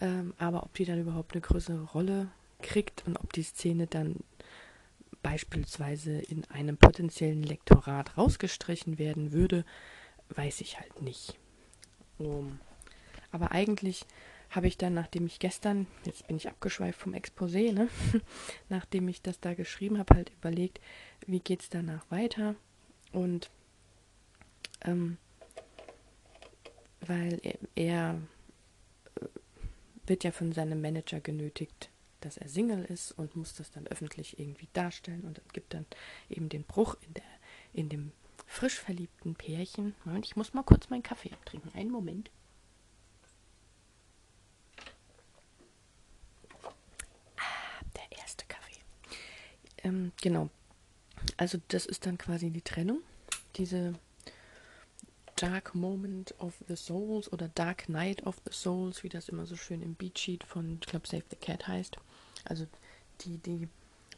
Ähm, 0.00 0.34
aber 0.38 0.62
ob 0.62 0.74
die 0.74 0.84
dann 0.84 1.00
überhaupt 1.00 1.32
eine 1.32 1.42
größere 1.42 1.84
Rolle 1.84 2.28
kriegt 2.62 3.06
und 3.06 3.16
ob 3.18 3.32
die 3.32 3.42
Szene 3.42 3.86
dann 3.86 4.16
beispielsweise 5.22 6.18
in 6.20 6.44
einem 6.46 6.76
potenziellen 6.76 7.42
Lektorat 7.42 8.16
rausgestrichen 8.16 8.98
werden 8.98 9.32
würde, 9.32 9.64
weiß 10.30 10.60
ich 10.60 10.78
halt 10.80 11.02
nicht. 11.02 11.38
Um, 12.18 12.60
aber 13.30 13.52
eigentlich 13.52 14.06
habe 14.56 14.66
ich 14.66 14.78
dann, 14.78 14.94
nachdem 14.94 15.26
ich 15.26 15.38
gestern, 15.38 15.86
jetzt 16.04 16.26
bin 16.26 16.36
ich 16.36 16.48
abgeschweift 16.48 16.98
vom 16.98 17.14
Exposé, 17.14 17.72
ne? 17.72 17.88
nachdem 18.68 19.08
ich 19.08 19.22
das 19.22 19.38
da 19.38 19.54
geschrieben 19.54 19.98
habe, 19.98 20.14
halt 20.14 20.30
überlegt, 20.30 20.80
wie 21.26 21.40
geht 21.40 21.62
es 21.62 21.68
danach 21.68 22.10
weiter. 22.10 22.56
Und 23.12 23.50
ähm, 24.82 25.18
weil 27.00 27.38
er, 27.42 27.58
er 27.74 28.20
äh, 29.20 29.26
wird 30.06 30.24
ja 30.24 30.32
von 30.32 30.52
seinem 30.52 30.80
Manager 30.80 31.20
genötigt, 31.20 31.90
dass 32.20 32.36
er 32.36 32.48
Single 32.48 32.84
ist 32.84 33.12
und 33.12 33.36
muss 33.36 33.54
das 33.54 33.70
dann 33.70 33.86
öffentlich 33.86 34.38
irgendwie 34.38 34.68
darstellen 34.72 35.22
und 35.22 35.40
gibt 35.52 35.74
dann 35.74 35.86
eben 36.28 36.48
den 36.48 36.64
Bruch 36.64 36.96
in 37.06 37.14
der 37.14 37.22
in 37.72 37.88
dem 37.90 38.12
frisch 38.46 38.78
verliebten 38.78 39.34
Pärchen. 39.34 39.94
Moment, 40.04 40.24
ich 40.24 40.36
muss 40.36 40.54
mal 40.54 40.62
kurz 40.62 40.88
meinen 40.88 41.02
Kaffee 41.02 41.32
abtrinken. 41.32 41.70
Einen 41.74 41.90
Moment. 41.90 42.30
Ah, 47.36 47.84
der 47.96 48.18
erste 48.18 48.46
Kaffee. 48.46 48.80
Ähm, 49.78 50.12
genau. 50.26 50.50
Also 51.36 51.58
das 51.68 51.86
ist 51.86 52.04
dann 52.04 52.18
quasi 52.18 52.50
die 52.50 52.60
Trennung. 52.60 53.00
Diese 53.54 53.94
Dark 55.36 55.76
Moment 55.76 56.34
of 56.40 56.52
the 56.66 56.74
Souls 56.74 57.32
oder 57.32 57.46
Dark 57.46 57.88
Night 57.88 58.26
of 58.26 58.34
the 58.44 58.52
Souls, 58.52 59.04
wie 59.04 59.08
das 59.08 59.28
immer 59.28 59.46
so 59.46 59.54
schön 59.54 59.82
im 59.82 59.94
Beatsheet 59.94 60.42
von, 60.42 60.80
glaube, 60.80 61.06
Save 61.06 61.22
the 61.30 61.36
Cat 61.36 61.68
heißt. 61.68 61.98
Also 62.44 62.66
die, 63.20 63.38
die, 63.38 63.68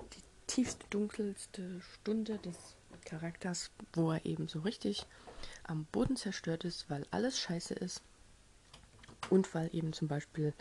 die 0.01 0.23
tiefste, 0.47 0.87
dunkelste 0.89 1.83
Stunde 1.83 2.39
des 2.39 2.57
Charakters, 3.05 3.71
wo 3.93 4.13
er 4.13 4.25
eben 4.25 4.49
so 4.49 4.61
richtig 4.61 5.05
am 5.65 5.85
Boden 5.93 6.17
zerstört 6.17 6.65
ist, 6.65 6.89
weil 6.89 7.05
alles 7.11 7.39
scheiße 7.39 7.75
ist 7.75 8.01
und 9.29 9.55
weil 9.55 9.69
eben 9.75 9.93
zum 9.93 10.09
Beispiel 10.09 10.55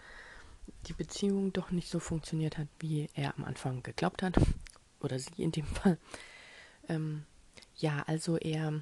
die 0.88 0.94
Beziehung 0.94 1.54
doch 1.54 1.72
nicht 1.72 1.90
so 1.90 2.02
funktioniert 2.02 2.58
hat, 2.58 2.68
wie 2.80 3.08
er 3.14 3.34
am 3.38 3.46
Anfang 3.46 3.82
geglaubt 3.82 4.22
hat. 4.24 4.36
Oder 5.02 5.20
sie 5.20 5.42
in 5.42 5.52
dem 5.52 5.66
Fall. 5.66 5.98
Ähm, 6.90 7.24
ja, 7.78 8.04
also 8.08 8.38
er 8.38 8.82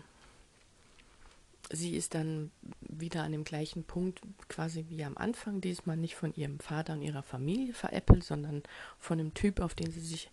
sie 1.72 1.96
ist 1.96 2.14
dann 2.14 2.52
wieder 2.82 3.24
an 3.24 3.32
dem 3.32 3.44
gleichen 3.44 3.84
Punkt, 3.84 4.22
quasi 4.50 4.86
wie 4.90 5.04
am 5.04 5.18
Anfang, 5.18 5.62
diesmal 5.62 5.98
nicht 5.98 6.16
von 6.16 6.34
ihrem 6.36 6.60
Vater 6.60 6.94
und 6.94 7.02
ihrer 7.02 7.24
Familie 7.24 7.74
veräppelt, 7.74 8.24
sondern 8.24 8.64
von 9.00 9.18
dem 9.18 9.34
Typ, 9.34 9.60
auf 9.60 9.74
den 9.74 9.92
sie 9.92 10.02
sich 10.02 10.30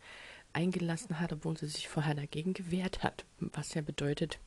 eingelassen 0.53 1.19
hat, 1.19 1.33
obwohl 1.33 1.57
sie 1.57 1.69
sich 1.69 1.89
vorher 1.89 2.15
dagegen 2.15 2.53
gewehrt 2.53 3.03
hat. 3.03 3.25
Was 3.39 3.75
ja 3.75 3.81
bedeutet, 3.81 4.39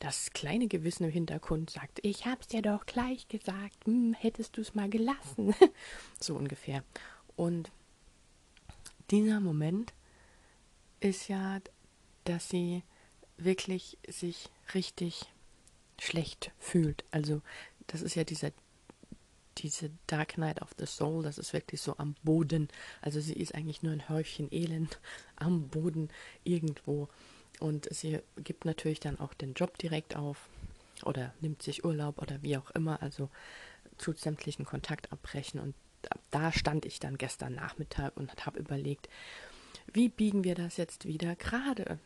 das 0.00 0.32
kleine 0.32 0.66
Gewissen 0.66 1.04
im 1.04 1.10
Hintergrund 1.10 1.70
sagt, 1.70 2.00
ich 2.02 2.26
hab's 2.26 2.48
dir 2.48 2.62
doch 2.62 2.86
gleich 2.86 3.28
gesagt, 3.28 3.84
hm, 3.84 4.14
hättest 4.14 4.56
du 4.56 4.60
es 4.60 4.74
mal 4.74 4.90
gelassen. 4.90 5.54
so 6.20 6.34
ungefähr. 6.34 6.82
Und 7.36 7.70
dieser 9.10 9.40
Moment 9.40 9.92
ist 11.00 11.28
ja, 11.28 11.60
dass 12.24 12.48
sie 12.48 12.82
wirklich 13.36 13.98
sich 14.08 14.48
richtig 14.74 15.26
schlecht 16.00 16.52
fühlt. 16.58 17.04
Also 17.10 17.42
das 17.86 18.02
ist 18.02 18.14
ja 18.14 18.24
dieser 18.24 18.52
diese 19.58 19.90
Dark 20.06 20.34
Knight 20.34 20.60
of 20.62 20.70
the 20.78 20.86
Soul, 20.86 21.22
das 21.22 21.38
ist 21.38 21.52
wirklich 21.52 21.80
so 21.80 21.96
am 21.98 22.14
Boden. 22.22 22.68
Also 23.02 23.20
sie 23.20 23.34
ist 23.34 23.54
eigentlich 23.54 23.82
nur 23.82 23.92
ein 23.92 24.08
Häufchen 24.08 24.52
Elend 24.52 24.98
am 25.36 25.68
Boden 25.68 26.10
irgendwo. 26.42 27.08
Und 27.60 27.88
sie 27.94 28.20
gibt 28.36 28.64
natürlich 28.64 29.00
dann 29.00 29.20
auch 29.20 29.32
den 29.32 29.54
Job 29.54 29.78
direkt 29.78 30.16
auf 30.16 30.48
oder 31.04 31.32
nimmt 31.40 31.62
sich 31.62 31.84
Urlaub 31.84 32.20
oder 32.20 32.42
wie 32.42 32.56
auch 32.56 32.70
immer. 32.72 33.00
Also 33.00 33.30
tut 33.98 34.18
sämtlichen 34.18 34.64
Kontakt 34.64 35.12
abbrechen. 35.12 35.60
Und 35.60 35.74
da 36.30 36.52
stand 36.52 36.84
ich 36.84 36.98
dann 36.98 37.16
gestern 37.16 37.54
Nachmittag 37.54 38.16
und 38.16 38.44
habe 38.44 38.58
überlegt, 38.58 39.08
wie 39.92 40.08
biegen 40.08 40.44
wir 40.44 40.54
das 40.54 40.76
jetzt 40.76 41.06
wieder 41.06 41.36
gerade 41.36 41.98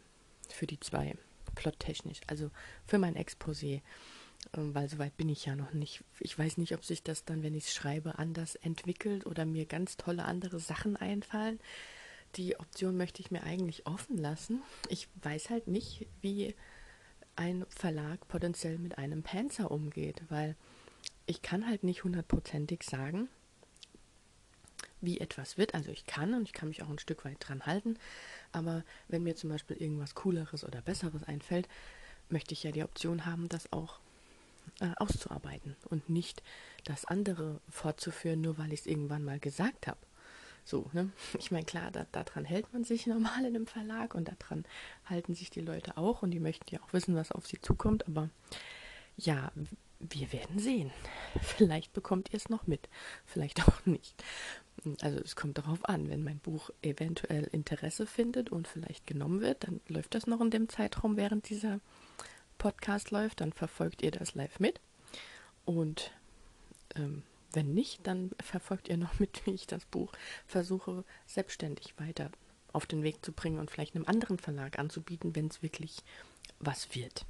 für 0.48 0.66
die 0.66 0.80
zwei, 0.80 1.16
plottechnisch, 1.54 2.20
also 2.26 2.50
für 2.86 2.98
mein 2.98 3.16
Exposé, 3.16 3.82
ähm, 4.56 4.74
weil 4.74 4.88
soweit 4.88 5.16
bin 5.16 5.28
ich 5.28 5.44
ja 5.44 5.56
noch 5.56 5.72
nicht. 5.72 6.04
Ich 6.20 6.38
weiß 6.38 6.58
nicht, 6.58 6.74
ob 6.74 6.84
sich 6.84 7.02
das 7.02 7.24
dann, 7.24 7.42
wenn 7.42 7.54
ich 7.54 7.64
es 7.64 7.74
schreibe, 7.74 8.18
anders 8.18 8.54
entwickelt 8.56 9.26
oder 9.26 9.44
mir 9.44 9.66
ganz 9.66 9.96
tolle 9.96 10.24
andere 10.24 10.60
Sachen 10.60 10.96
einfallen. 10.96 11.58
Die 12.36 12.58
Option 12.58 12.96
möchte 12.96 13.20
ich 13.20 13.30
mir 13.30 13.42
eigentlich 13.42 13.86
offen 13.86 14.18
lassen. 14.18 14.62
Ich 14.88 15.08
weiß 15.22 15.50
halt 15.50 15.66
nicht, 15.66 16.06
wie 16.20 16.54
ein 17.36 17.64
Verlag 17.68 18.26
potenziell 18.28 18.78
mit 18.78 18.98
einem 18.98 19.22
Panzer 19.22 19.70
umgeht, 19.70 20.22
weil 20.28 20.56
ich 21.26 21.42
kann 21.42 21.66
halt 21.66 21.84
nicht 21.84 22.04
hundertprozentig 22.04 22.82
sagen, 22.82 23.28
wie 25.00 25.20
etwas 25.20 25.58
wird. 25.58 25.74
Also 25.74 25.90
ich 25.90 26.06
kann 26.06 26.34
und 26.34 26.42
ich 26.42 26.52
kann 26.52 26.68
mich 26.68 26.82
auch 26.82 26.88
ein 26.88 26.98
Stück 26.98 27.24
weit 27.24 27.36
dran 27.40 27.66
halten, 27.66 27.96
aber 28.52 28.84
wenn 29.08 29.22
mir 29.22 29.36
zum 29.36 29.50
Beispiel 29.50 29.76
irgendwas 29.76 30.14
Cooleres 30.14 30.64
oder 30.64 30.80
Besseres 30.80 31.22
einfällt, 31.24 31.68
möchte 32.28 32.52
ich 32.52 32.62
ja 32.62 32.72
die 32.72 32.82
Option 32.82 33.26
haben, 33.26 33.48
das 33.48 33.72
auch 33.72 34.00
äh, 34.80 34.90
auszuarbeiten 34.96 35.76
und 35.88 36.08
nicht 36.10 36.42
das 36.84 37.04
andere 37.04 37.60
fortzuführen, 37.70 38.40
nur 38.40 38.58
weil 38.58 38.72
ich 38.72 38.80
es 38.80 38.86
irgendwann 38.86 39.24
mal 39.24 39.38
gesagt 39.38 39.86
habe. 39.86 39.98
So, 40.64 40.90
ne? 40.92 41.10
Ich 41.38 41.50
meine, 41.50 41.64
klar, 41.64 41.90
da, 41.90 42.06
daran 42.12 42.44
hält 42.44 42.72
man 42.72 42.84
sich 42.84 43.06
normal 43.06 43.40
in 43.40 43.56
einem 43.56 43.66
Verlag 43.66 44.14
und 44.14 44.28
daran 44.28 44.64
halten 45.06 45.34
sich 45.34 45.50
die 45.50 45.60
Leute 45.60 45.96
auch 45.96 46.22
und 46.22 46.30
die 46.30 46.40
möchten 46.40 46.74
ja 46.74 46.80
auch 46.82 46.92
wissen, 46.92 47.14
was 47.14 47.32
auf 47.32 47.46
sie 47.46 47.60
zukommt, 47.60 48.06
aber 48.06 48.28
ja, 49.16 49.50
wir 50.00 50.32
werden 50.32 50.58
sehen. 50.58 50.90
Vielleicht 51.42 51.92
bekommt 51.92 52.32
ihr 52.32 52.36
es 52.36 52.48
noch 52.48 52.66
mit, 52.66 52.88
vielleicht 53.24 53.66
auch 53.66 53.84
nicht. 53.84 54.22
Also 55.00 55.18
es 55.18 55.34
kommt 55.34 55.58
darauf 55.58 55.84
an, 55.88 56.08
wenn 56.08 56.22
mein 56.22 56.38
Buch 56.38 56.70
eventuell 56.82 57.44
Interesse 57.50 58.06
findet 58.06 58.50
und 58.50 58.68
vielleicht 58.68 59.08
genommen 59.08 59.40
wird, 59.40 59.64
dann 59.64 59.80
läuft 59.88 60.14
das 60.14 60.28
noch 60.28 60.40
in 60.40 60.50
dem 60.50 60.68
Zeitraum, 60.68 61.16
während 61.16 61.48
dieser 61.50 61.80
Podcast 62.58 63.10
läuft, 63.10 63.40
dann 63.40 63.52
verfolgt 63.52 64.02
ihr 64.02 64.12
das 64.12 64.34
live 64.34 64.60
mit. 64.60 64.80
Und 65.64 66.12
ähm, 66.94 67.24
wenn 67.52 67.74
nicht, 67.74 68.06
dann 68.06 68.30
verfolgt 68.40 68.88
ihr 68.88 68.96
noch 68.96 69.18
mit, 69.18 69.44
wie 69.46 69.52
ich 69.52 69.66
das 69.66 69.84
Buch 69.86 70.12
versuche, 70.46 71.04
selbstständig 71.26 71.94
weiter 71.98 72.30
auf 72.72 72.86
den 72.86 73.02
Weg 73.02 73.24
zu 73.24 73.32
bringen 73.32 73.58
und 73.58 73.70
vielleicht 73.70 73.96
einem 73.96 74.06
anderen 74.06 74.38
Verlag 74.38 74.78
anzubieten, 74.78 75.34
wenn 75.34 75.46
es 75.46 75.62
wirklich 75.62 75.96
was 76.60 76.94
wird. 76.94 77.24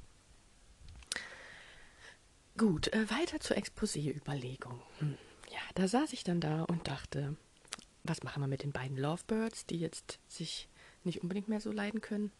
Gut, 2.59 2.91
äh, 2.91 3.09
weiter 3.09 3.39
zur 3.39 3.55
Exposé-Überlegung. 3.55 4.81
Hm. 4.97 5.17
Ja, 5.49 5.61
da 5.75 5.87
saß 5.87 6.11
ich 6.11 6.25
dann 6.25 6.41
da 6.41 6.63
und 6.63 6.89
dachte, 6.89 7.37
was 8.03 8.21
machen 8.23 8.43
wir 8.43 8.47
mit 8.47 8.63
den 8.63 8.73
beiden 8.73 8.97
Lovebirds, 8.97 9.65
die 9.65 9.79
jetzt 9.79 10.19
sich 10.27 10.67
nicht 11.05 11.21
unbedingt 11.21 11.47
mehr 11.47 11.61
so 11.61 11.71
leiden 11.71 12.01
können? 12.01 12.33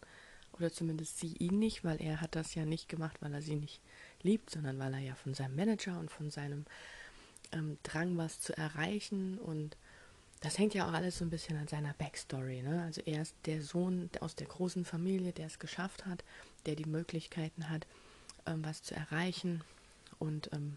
Oder 0.52 0.70
zumindest 0.70 1.18
sie 1.20 1.32
ihn 1.38 1.58
nicht, 1.58 1.84
weil 1.84 2.02
er 2.02 2.20
hat 2.20 2.36
das 2.36 2.54
ja 2.54 2.66
nicht 2.66 2.86
gemacht, 2.86 3.16
weil 3.22 3.32
er 3.32 3.40
sie 3.40 3.56
nicht 3.56 3.80
liebt, 4.20 4.50
sondern 4.50 4.78
weil 4.78 4.92
er 4.92 5.00
ja 5.00 5.14
von 5.14 5.32
seinem 5.32 5.56
Manager 5.56 5.98
und 5.98 6.10
von 6.10 6.28
seinem 6.28 6.66
ähm, 7.52 7.78
Drang, 7.82 8.18
was 8.18 8.42
zu 8.42 8.54
erreichen 8.54 9.38
und 9.38 9.78
das 10.42 10.58
hängt 10.58 10.74
ja 10.74 10.86
auch 10.86 10.92
alles 10.92 11.16
so 11.16 11.24
ein 11.24 11.30
bisschen 11.30 11.56
an 11.56 11.68
seiner 11.68 11.94
Backstory. 11.94 12.60
Ne? 12.60 12.82
Also 12.82 13.00
er 13.06 13.22
ist 13.22 13.34
der 13.46 13.62
Sohn 13.62 14.10
aus 14.20 14.34
der 14.34 14.48
großen 14.48 14.84
Familie, 14.84 15.32
der 15.32 15.46
es 15.46 15.58
geschafft 15.58 16.04
hat, 16.04 16.24
der 16.66 16.76
die 16.76 16.84
Möglichkeiten 16.84 17.70
hat, 17.70 17.86
ähm, 18.44 18.62
was 18.62 18.82
zu 18.82 18.94
erreichen 18.94 19.62
und 20.20 20.50
ähm, 20.52 20.76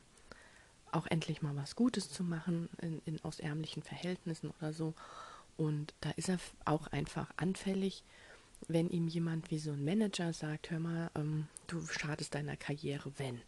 auch 0.92 1.06
endlich 1.06 1.44
mal 1.44 1.56
was 1.56 1.76
Gutes 1.76 2.10
zu 2.10 2.24
machen 2.24 2.70
in, 2.82 3.02
in, 3.06 3.24
aus 3.24 3.40
ärmlichen 3.40 3.84
Verhältnissen 3.84 4.52
oder 4.60 4.74
so. 4.74 4.96
Und 5.56 5.94
da 6.02 6.10
ist 6.12 6.30
er 6.30 6.40
auch 6.66 6.88
einfach 6.88 7.30
anfällig 7.38 8.04
wenn 8.68 8.90
ihm 8.90 9.08
jemand 9.08 9.52
wie 9.52 9.60
so 9.60 9.72
ein 9.72 9.84
Manager 9.84 10.34
sagt, 10.34 10.72
hör 10.72 10.80
mal, 10.80 11.12
ähm, 11.16 11.48
du 11.68 11.86
schadest 11.86 12.36
deiner 12.36 12.56
Karriere, 12.56 13.12
wenn. 13.18 13.42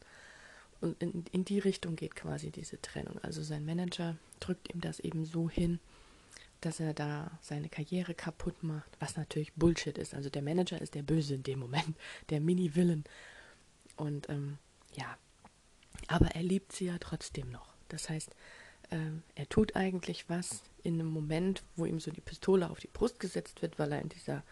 Und 0.81 1.01
in, 1.01 1.25
in 1.31 1.45
die 1.45 1.59
Richtung 1.59 1.95
geht 1.95 2.15
quasi 2.15 2.51
diese 2.51 2.81
Trennung. 2.81 3.17
Also 3.19 3.41
sein 3.41 3.65
Manager 3.65 4.17
drückt 4.39 4.73
ihm 4.73 4.81
das 4.81 4.99
eben 4.99 5.25
so 5.25 5.49
hin, 5.49 5.79
dass 6.61 6.79
er 6.79 6.93
da 6.93 7.31
seine 7.41 7.69
Karriere 7.69 8.13
kaputt 8.13 8.61
macht, 8.63 8.89
was 8.99 9.17
natürlich 9.17 9.53
Bullshit 9.53 9.97
ist. 9.97 10.13
Also 10.13 10.29
der 10.29 10.41
Manager 10.41 10.81
ist 10.81 10.95
der 10.95 11.03
Böse 11.03 11.35
in 11.35 11.43
dem 11.43 11.59
Moment, 11.59 11.95
der 12.29 12.41
Mini-Villain. 12.41 13.03
Und 13.95 14.29
ähm, 14.29 14.57
ja, 14.93 15.17
aber 16.07 16.27
er 16.27 16.43
liebt 16.43 16.71
sie 16.73 16.85
ja 16.85 16.97
trotzdem 16.99 17.49
noch. 17.51 17.73
Das 17.89 18.09
heißt, 18.09 18.31
äh, 18.91 18.97
er 19.35 19.49
tut 19.49 19.75
eigentlich 19.75 20.29
was 20.29 20.61
in 20.83 20.95
einem 20.95 21.09
Moment, 21.09 21.63
wo 21.75 21.85
ihm 21.85 21.99
so 21.99 22.11
die 22.11 22.21
Pistole 22.21 22.69
auf 22.69 22.79
die 22.79 22.87
Brust 22.87 23.19
gesetzt 23.19 23.61
wird, 23.61 23.79
weil 23.79 23.91
er 23.91 24.01
in 24.01 24.09
dieser 24.09 24.43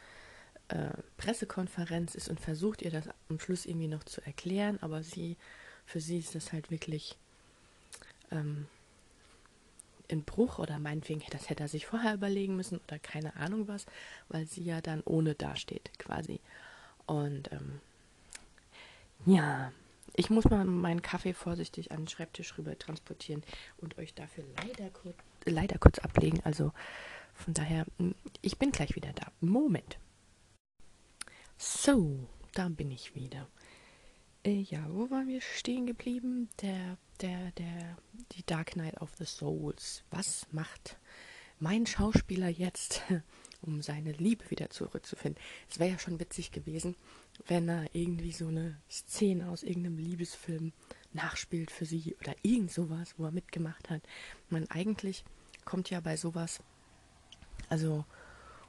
äh, 0.69 0.89
Pressekonferenz 1.17 2.15
ist 2.15 2.29
und 2.29 2.39
versucht 2.39 2.81
ihr 2.81 2.91
das 2.91 3.09
am 3.29 3.39
Schluss 3.39 3.65
irgendwie 3.65 3.87
noch 3.87 4.03
zu 4.03 4.21
erklären, 4.21 4.79
aber 4.81 5.03
sie, 5.03 5.37
für 5.85 5.99
sie 5.99 6.19
ist 6.19 6.35
das 6.35 6.53
halt 6.53 6.71
wirklich 6.71 7.17
ähm, 8.31 8.67
ein 10.11 10.23
Bruch 10.23 10.59
oder 10.59 10.79
meinetwegen, 10.79 11.21
das 11.31 11.49
hätte 11.49 11.63
er 11.63 11.67
sich 11.69 11.85
vorher 11.85 12.13
überlegen 12.13 12.55
müssen 12.55 12.79
oder 12.87 12.99
keine 12.99 13.35
Ahnung 13.35 13.67
was, 13.67 13.85
weil 14.29 14.45
sie 14.45 14.63
ja 14.63 14.81
dann 14.81 15.01
ohne 15.05 15.35
dasteht 15.35 15.91
quasi. 15.99 16.39
Und 17.05 17.51
ähm, 17.51 17.79
ja, 19.25 19.71
ich 20.13 20.29
muss 20.29 20.45
mal 20.45 20.63
meinen 20.65 21.01
Kaffee 21.01 21.33
vorsichtig 21.33 21.91
an 21.91 22.01
den 22.01 22.07
Schreibtisch 22.07 22.57
rüber 22.57 22.77
transportieren 22.77 23.43
und 23.77 23.97
euch 23.97 24.13
dafür 24.13 24.43
leider 24.57 24.89
kurz, 24.91 25.17
leider 25.45 25.77
kurz 25.77 25.99
ablegen. 25.99 26.39
Also 26.43 26.71
von 27.33 27.53
daher, 27.53 27.85
ich 28.41 28.57
bin 28.57 28.71
gleich 28.71 28.95
wieder 28.95 29.13
da. 29.13 29.31
Moment. 29.41 29.97
So, 31.57 32.27
da 32.53 32.69
bin 32.69 32.91
ich 32.91 33.15
wieder. 33.15 33.47
Äh, 34.45 34.61
ja, 34.61 34.85
wo 34.89 35.09
waren 35.09 35.27
wir 35.27 35.41
stehen 35.41 35.85
geblieben? 35.85 36.49
Der, 36.61 36.97
der, 37.21 37.51
der, 37.51 37.97
die 38.33 38.45
Dark 38.45 38.71
Knight 38.71 39.01
of 39.01 39.11
the 39.17 39.25
Souls. 39.25 40.03
Was 40.11 40.45
macht 40.51 40.97
mein 41.59 41.85
Schauspieler 41.85 42.49
jetzt, 42.49 43.01
um 43.63 43.81
seine 43.81 44.11
Liebe 44.11 44.49
wieder 44.49 44.69
zurückzufinden? 44.69 45.41
Es 45.69 45.79
wäre 45.79 45.91
ja 45.91 45.99
schon 45.99 46.19
witzig 46.19 46.51
gewesen, 46.51 46.95
wenn 47.47 47.67
er 47.67 47.85
irgendwie 47.93 48.31
so 48.31 48.47
eine 48.47 48.79
Szene 48.89 49.49
aus 49.49 49.63
irgendeinem 49.63 49.97
Liebesfilm 49.97 50.73
nachspielt 51.13 51.71
für 51.71 51.85
sie 51.85 52.15
oder 52.19 52.35
irgend 52.43 52.71
sowas, 52.71 53.15
wo 53.17 53.25
er 53.25 53.31
mitgemacht 53.31 53.89
hat. 53.89 54.01
Man 54.49 54.69
eigentlich 54.69 55.23
kommt 55.65 55.89
ja 55.89 55.99
bei 55.99 56.17
sowas, 56.17 56.61
also 57.69 58.05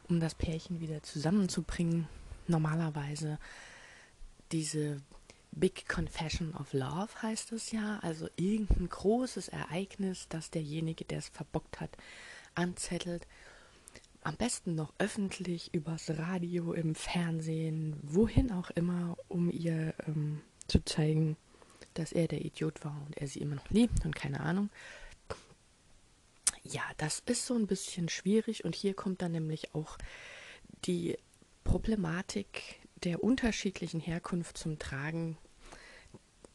um 0.09 0.21
das 0.21 0.35
Pärchen 0.35 0.81
wieder 0.81 1.03
zusammenzubringen, 1.03 2.09
normalerweise 2.47 3.39
diese 4.53 5.01
Big 5.53 5.89
Confession 5.89 6.53
of 6.55 6.73
Love 6.73 7.11
heißt 7.23 7.53
es 7.53 7.71
ja, 7.71 7.99
also 8.03 8.29
irgendein 8.37 8.89
großes 8.89 9.49
Ereignis, 9.49 10.27
das 10.29 10.51
derjenige, 10.51 11.05
der 11.05 11.19
es 11.19 11.29
verbockt 11.29 11.81
hat, 11.81 11.91
anzettelt. 12.55 13.27
Am 14.25 14.37
besten 14.37 14.75
noch 14.75 14.95
öffentlich 14.99 15.75
übers 15.75 16.09
Radio, 16.09 16.73
im 16.73 16.95
Fernsehen, 16.95 17.95
wohin 18.03 18.53
auch 18.53 18.71
immer, 18.71 19.19
um 19.29 19.51
ihr 19.51 19.95
ähm, 20.07 20.41
zu 20.67 20.83
zeigen, 20.83 21.37
dass 21.93 22.11
er 22.11 22.27
der 22.27 22.43
Idiot 22.43 22.87
war 22.87 23.03
und 23.05 23.19
er 23.19 23.29
sie 23.29 23.41
immer 23.41 23.57
noch 23.57 23.69
liebt 23.69 24.03
und 24.07 24.17
keine 24.17 24.41
Ahnung. 24.41 24.71
Ja, 26.63 26.81
das 26.97 27.23
ist 27.27 27.45
so 27.45 27.55
ein 27.55 27.67
bisschen 27.67 28.09
schwierig 28.09 28.65
und 28.65 28.75
hier 28.75 28.95
kommt 28.95 29.21
dann 29.21 29.33
nämlich 29.33 29.75
auch 29.75 29.99
die 30.87 31.19
Problematik 31.63 32.81
der 33.05 33.23
unterschiedlichen 33.23 34.01
Herkunft 34.01 34.57
zum 34.57 34.79
Tragen, 34.79 35.37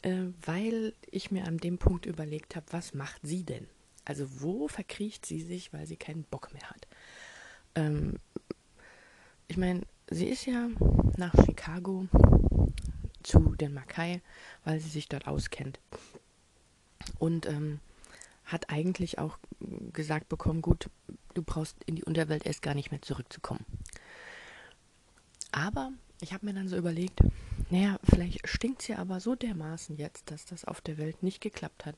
äh, 0.02 0.24
weil 0.44 0.96
ich 1.12 1.30
mir 1.30 1.46
an 1.46 1.60
dem 1.60 1.78
Punkt 1.78 2.08
überlegt 2.08 2.56
habe, 2.56 2.66
was 2.72 2.96
macht 2.96 3.22
sie 3.22 3.44
denn? 3.44 3.68
Also 4.06 4.42
wo 4.42 4.68
verkriecht 4.68 5.28
sie 5.28 5.42
sich, 5.42 5.72
weil 5.72 5.86
sie 5.86 5.98
keinen 5.98 6.24
Bock 6.24 6.52
mehr 6.52 6.68
hat? 6.68 6.88
Ähm, 7.76 8.16
ich 9.48 9.58
meine, 9.58 9.82
sie 10.10 10.28
ist 10.28 10.46
ja 10.46 10.70
nach 11.18 11.34
Chicago 11.46 12.08
zu 13.24 13.56
den 13.56 13.74
Makai, 13.74 14.22
weil 14.64 14.80
sie 14.80 14.90
sich 14.90 15.08
dort 15.08 15.28
auskennt. 15.28 15.80
Und 17.18 17.46
ähm, 17.46 17.80
hat 18.46 18.70
eigentlich 18.70 19.20
auch 19.20 19.38
gesagt 19.94 20.30
bekommen, 20.30 20.62
gut, 20.62 20.90
du 21.34 21.44
brauchst 21.44 21.76
in 21.86 21.96
die 21.96 22.04
Unterwelt 22.04 22.46
erst 22.46 22.62
gar 22.62 22.74
nicht 22.74 22.92
mehr 22.92 23.02
zurückzukommen. 23.02 23.66
Aber 25.52 25.92
ich 26.22 26.34
habe 26.34 26.46
mir 26.46 26.54
dann 26.54 26.68
so 26.68 26.78
überlegt, 26.78 27.22
naja, 27.70 28.00
vielleicht 28.04 28.48
stinkt 28.48 28.82
sie 28.82 28.96
aber 28.96 29.20
so 29.20 29.36
dermaßen 29.36 29.98
jetzt, 29.98 30.32
dass 30.32 30.46
das 30.46 30.66
auf 30.66 30.82
der 30.82 30.98
Welt 30.98 31.24
nicht 31.24 31.42
geklappt 31.42 31.86
hat. 31.86 31.96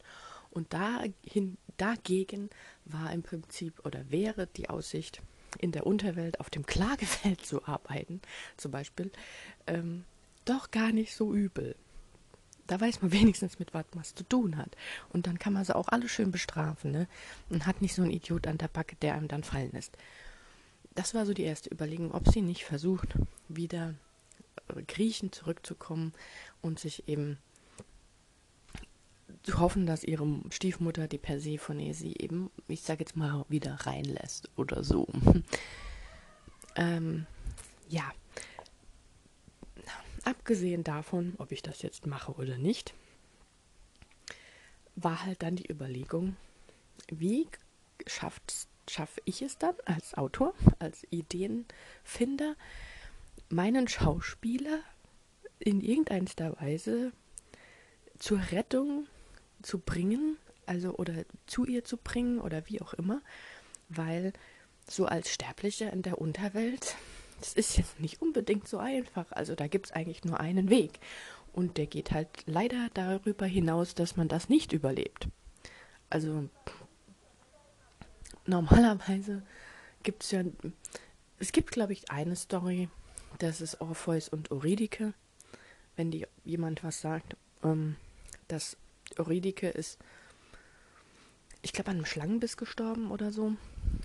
Und 0.50 0.74
dahin, 0.74 1.58
dagegen 1.78 2.50
war 2.86 3.12
im 3.14 3.24
Prinzip 3.24 3.86
oder 3.86 4.10
wäre 4.12 4.48
die 4.48 4.70
Aussicht, 4.70 5.22
in 5.60 5.72
der 5.72 5.86
Unterwelt 5.86 6.40
auf 6.40 6.50
dem 6.50 6.66
Klagefeld 6.66 7.46
zu 7.46 7.66
arbeiten, 7.66 8.22
zum 8.58 8.72
Beispiel, 8.72 9.12
ähm, 9.68 10.06
doch 10.46 10.72
gar 10.72 10.92
nicht 10.92 11.16
so 11.16 11.34
übel. 11.34 11.76
Da 12.68 12.80
weiß 12.80 13.02
man 13.02 13.12
wenigstens, 13.12 13.60
mit 13.60 13.74
was 13.74 13.86
man 13.94 14.04
es 14.04 14.16
zu 14.16 14.24
tun 14.24 14.58
hat. 14.58 14.76
Und 15.10 15.28
dann 15.28 15.40
kann 15.40 15.54
man 15.54 15.66
sie 15.66 15.76
auch 15.76 15.90
alle 15.90 16.08
schön 16.08 16.32
bestrafen, 16.32 16.92
ne? 16.92 17.08
Und 17.50 17.66
hat 17.66 17.82
nicht 17.82 17.94
so 17.94 18.02
einen 18.02 18.12
Idiot 18.12 18.48
an 18.48 18.58
der 18.58 18.70
Backe, 18.70 18.96
der 18.98 19.16
einem 19.16 19.28
dann 19.28 19.44
fallen 19.44 19.72
lässt. 19.72 19.98
Das 20.96 21.14
war 21.14 21.26
so 21.26 21.34
die 21.34 21.44
erste 21.44 21.70
Überlegung, 21.70 22.12
ob 22.12 22.28
sie 22.28 22.42
nicht 22.42 22.66
versucht, 22.66 23.10
wieder 23.48 23.96
äh, 24.70 24.82
Griechen 24.84 25.32
zurückzukommen 25.32 26.14
und 26.62 26.80
sich 26.80 27.08
eben 27.08 27.38
zu 29.44 29.60
hoffen, 29.60 29.86
dass 29.86 30.04
ihre 30.04 30.28
Stiefmutter, 30.50 31.08
die 31.08 31.18
Persephone, 31.18 31.94
sie 31.94 32.16
eben, 32.18 32.52
ich 32.68 32.82
sag 32.82 33.00
jetzt 33.00 33.16
mal, 33.16 33.46
wieder 33.50 33.74
reinlässt 33.74 34.50
oder 34.56 34.84
so. 34.84 35.08
ähm, 36.76 37.26
ja. 37.90 38.12
Abgesehen 40.24 40.84
davon, 40.84 41.34
ob 41.40 41.52
ich 41.52 41.64
das 41.64 41.82
jetzt 41.82 42.06
mache 42.06 42.34
oder 42.34 42.58
nicht, 42.58 42.94
war 44.96 45.26
halt 45.26 45.42
dann 45.42 45.56
die 45.56 45.72
Überlegung, 45.72 46.36
wie 47.10 47.48
schaffe 48.06 49.22
ich 49.26 49.42
es 49.42 49.58
dann 49.58 49.76
als 49.86 50.14
Autor, 50.14 50.54
als 50.78 51.08
Ideenfinder, 51.10 52.56
meinen 53.50 53.88
Schauspieler 53.88 54.80
in 55.58 55.82
irgendeiner 55.82 56.60
Weise 56.60 57.12
zur 58.20 58.40
Rettung 58.52 59.08
zu 59.64 59.80
bringen, 59.80 60.38
also 60.66 60.96
oder 60.96 61.14
zu 61.48 61.66
ihr 61.66 61.84
zu 61.84 61.98
bringen 61.98 62.40
oder 62.40 62.68
wie 62.68 62.82
auch 62.82 62.94
immer, 62.94 63.22
weil 63.90 64.34
so 64.88 65.06
als 65.06 65.32
Sterblicher 65.32 65.92
in 65.92 66.02
der 66.02 66.20
Unterwelt, 66.20 66.96
das 67.40 67.54
ist 67.54 67.78
jetzt 67.78 68.00
nicht 68.00 68.22
unbedingt 68.22 68.68
so 68.68 68.78
einfach. 68.78 69.32
Also 69.32 69.56
da 69.56 69.68
gibt 69.68 69.88
es 69.88 69.92
eigentlich 69.92 70.24
nur 70.24 70.40
einen 70.40 70.70
Weg. 70.70 71.00
Und 71.54 71.78
der 71.78 71.86
geht 71.86 72.12
halt 72.12 72.30
leider 72.46 72.90
darüber 72.94 73.46
hinaus, 73.46 73.94
dass 73.94 74.16
man 74.16 74.30
das 74.30 74.48
nicht 74.48 74.72
überlebt. 74.72 75.28
Also 76.10 76.48
normalerweise 78.46 79.44
gibt 80.04 80.24
es 80.24 80.32
ja, 80.32 80.44
es 81.40 81.52
gibt 81.52 81.72
glaube 81.72 81.94
ich 81.94 82.10
eine 82.10 82.36
Story, 82.36 82.90
das 83.40 83.60
ist 83.60 83.82
Orpheus 83.82 84.30
und 84.30 84.52
Euridike. 84.52 85.14
Wenn 85.96 86.12
die 86.12 86.26
jemand 86.46 86.84
was 86.84 87.02
sagt, 87.02 87.36
ähm, 87.64 87.98
dass 88.48 88.78
Euridike 89.22 89.70
ist, 89.70 90.00
ich 91.62 91.74
glaube, 91.74 91.92
an 91.92 91.98
einem 91.98 92.06
Schlangenbiss 92.06 92.58
gestorben 92.58 93.12
oder 93.12 93.32
so. 93.32 93.54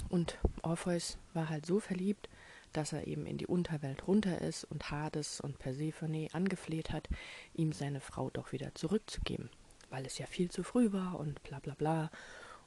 Und 0.09 0.39
Orpheus 0.63 1.19
war 1.33 1.49
halt 1.49 1.67
so 1.67 1.81
verliebt, 1.81 2.29
dass 2.73 2.93
er 2.93 3.07
eben 3.07 3.27
in 3.27 3.39
die 3.39 3.47
Unterwelt 3.47 4.07
runter 4.07 4.41
ist 4.43 4.65
und 4.65 4.91
Hades 4.91 5.41
und 5.41 5.59
Persephone 5.59 6.29
angefleht 6.33 6.91
hat, 6.93 7.09
ihm 7.55 7.73
seine 7.73 8.01
Frau 8.01 8.31
doch 8.31 8.53
wieder 8.53 8.75
zurückzugeben, 8.75 9.49
weil 9.89 10.05
es 10.05 10.19
ja 10.19 10.27
viel 10.27 10.51
zu 10.51 10.63
früh 10.63 10.93
war 10.93 11.19
und 11.19 11.43
bla 11.43 11.59
bla 11.59 11.75
bla. 11.75 12.11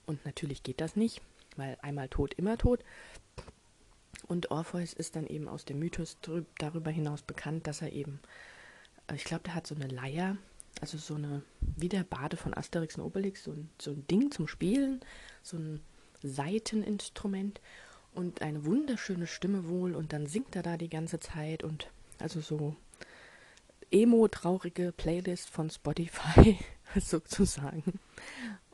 Und 0.05 0.25
natürlich 0.25 0.63
geht 0.63 0.81
das 0.81 0.95
nicht, 0.95 1.21
weil 1.55 1.77
einmal 1.81 2.09
tot, 2.09 2.33
immer 2.33 2.57
tot. 2.57 2.83
Und 4.27 4.51
Orpheus 4.51 4.93
ist 4.93 5.15
dann 5.15 5.27
eben 5.27 5.47
aus 5.47 5.65
dem 5.65 5.79
Mythos 5.79 6.17
darüber 6.57 6.91
hinaus 6.91 7.21
bekannt, 7.21 7.67
dass 7.67 7.81
er 7.81 7.93
eben, 7.93 8.19
äh, 9.07 9.15
ich 9.15 9.23
glaube, 9.23 9.43
der 9.43 9.55
hat 9.55 9.67
so 9.67 9.75
eine 9.75 9.88
Leier, 9.88 10.38
also 10.82 10.97
so 10.97 11.15
eine, 11.15 11.43
wie 11.60 11.89
der 11.89 12.03
Bade 12.03 12.38
von 12.38 12.53
Asterix 12.53 12.95
und 12.97 13.03
Obelix, 13.03 13.43
so 13.43 13.51
ein, 13.51 13.69
so 13.79 13.91
ein 13.91 14.08
Ding 14.08 14.32
zum 14.32 14.47
Spielen, 14.47 15.01
so 15.43 15.58
ein 15.58 15.82
Saiteninstrument 16.23 17.62
und 18.13 18.41
eine 18.41 18.65
wunderschöne 18.65 19.27
Stimme 19.27 19.67
wohl 19.67 19.95
und 19.95 20.13
dann 20.13 20.27
singt 20.27 20.55
er 20.55 20.63
da 20.63 20.77
die 20.77 20.89
ganze 20.89 21.19
Zeit 21.19 21.63
und 21.63 21.88
also 22.19 22.41
so 22.41 22.75
emo-traurige 23.91 24.91
Playlist 24.91 25.49
von 25.49 25.69
Spotify 25.69 26.58
sozusagen. 26.99 27.99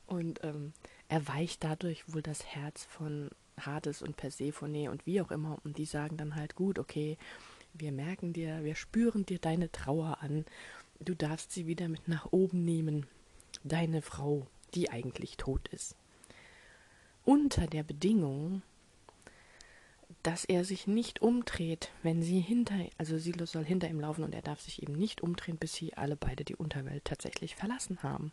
Und 0.07 0.43
ähm, 0.43 0.73
erweicht 1.07 1.63
dadurch 1.63 2.13
wohl 2.13 2.21
das 2.21 2.45
Herz 2.45 2.85
von 2.85 3.29
Hades 3.59 4.01
und 4.01 4.17
Persephone 4.17 4.89
und 4.89 5.05
wie 5.05 5.21
auch 5.21 5.31
immer. 5.31 5.57
Und 5.63 5.77
die 5.77 5.85
sagen 5.85 6.17
dann 6.17 6.35
halt, 6.35 6.55
gut, 6.55 6.77
okay, 6.77 7.17
wir 7.73 7.91
merken 7.91 8.33
dir, 8.33 8.63
wir 8.63 8.75
spüren 8.75 9.25
dir 9.25 9.39
deine 9.39 9.71
Trauer 9.71 10.19
an 10.21 10.45
Du 10.99 11.13
darfst 11.13 11.51
sie 11.51 11.67
wieder 11.67 11.87
mit 11.87 12.07
nach 12.07 12.31
oben 12.31 12.63
nehmen, 12.65 13.05
deine 13.63 14.01
Frau, 14.01 14.47
die 14.73 14.89
eigentlich 14.89 15.37
tot 15.37 15.67
ist. 15.69 15.95
Unter 17.23 17.67
der 17.67 17.83
Bedingung, 17.83 18.61
dass 20.23 20.45
er 20.45 20.63
sich 20.63 20.87
nicht 20.87 21.21
umdreht, 21.21 21.91
wenn 22.03 22.21
sie 22.21 22.39
hinter, 22.39 22.75
also 22.97 23.17
Silos 23.17 23.51
soll 23.51 23.63
hinter 23.65 23.89
ihm 23.89 23.99
laufen 23.99 24.23
und 24.23 24.33
er 24.33 24.41
darf 24.41 24.61
sich 24.61 24.81
eben 24.81 24.93
nicht 24.93 25.21
umdrehen, 25.21 25.57
bis 25.57 25.73
sie 25.73 25.93
alle 25.95 26.15
beide 26.15 26.43
die 26.43 26.55
Unterwelt 26.55 27.05
tatsächlich 27.05 27.55
verlassen 27.55 28.01
haben. 28.03 28.31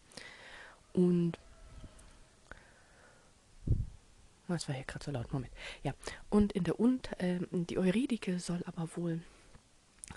Und 0.93 1.39
was 4.49 4.69
war 4.69 4.75
hier 4.75 4.85
gerade 4.85 5.05
so 5.05 5.11
laut? 5.11 5.33
Moment. 5.33 5.53
Ja. 5.83 5.95
Und 6.31 6.53
in 6.53 6.65
der 6.65 6.79
Unter, 6.79 7.19
äh, 7.21 7.41
die 7.51 7.79
Euridike 7.79 8.39
soll 8.39 8.63
aber 8.67 8.89
wohl 8.97 9.21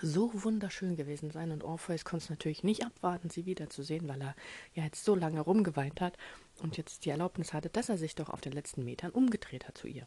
so 0.02 0.30
wunderschön 0.44 0.96
gewesen 0.96 1.30
sein 1.30 1.50
und 1.50 1.64
Orpheus 1.64 2.04
konnte 2.04 2.24
es 2.24 2.30
natürlich 2.30 2.64
nicht 2.64 2.84
abwarten, 2.84 3.30
sie 3.30 3.46
wiederzusehen, 3.46 4.08
weil 4.08 4.20
er 4.20 4.34
ja 4.74 4.84
jetzt 4.84 5.04
so 5.04 5.14
lange 5.14 5.40
rumgeweint 5.40 6.00
hat 6.00 6.16
und 6.62 6.76
jetzt 6.76 7.04
die 7.04 7.10
Erlaubnis 7.10 7.52
hatte, 7.52 7.68
dass 7.68 7.88
er 7.88 7.98
sich 7.98 8.14
doch 8.14 8.28
auf 8.28 8.40
den 8.40 8.52
letzten 8.52 8.84
Metern 8.84 9.10
umgedreht 9.10 9.68
hat 9.68 9.78
zu 9.78 9.88
ihr. 9.88 10.06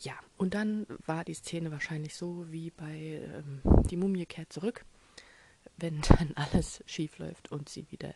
Ja, 0.00 0.14
und 0.36 0.54
dann 0.54 0.86
war 1.06 1.24
die 1.24 1.34
Szene 1.34 1.70
wahrscheinlich 1.70 2.16
so 2.16 2.50
wie 2.50 2.70
bei 2.70 3.22
ähm, 3.22 3.62
Die 3.90 3.96
Mumie 3.96 4.26
kehrt 4.26 4.52
zurück, 4.52 4.84
wenn 5.76 6.00
dann 6.02 6.32
alles 6.36 6.82
schief 6.86 7.18
läuft 7.18 7.50
und 7.52 7.68
sie 7.68 7.90
wieder 7.90 8.14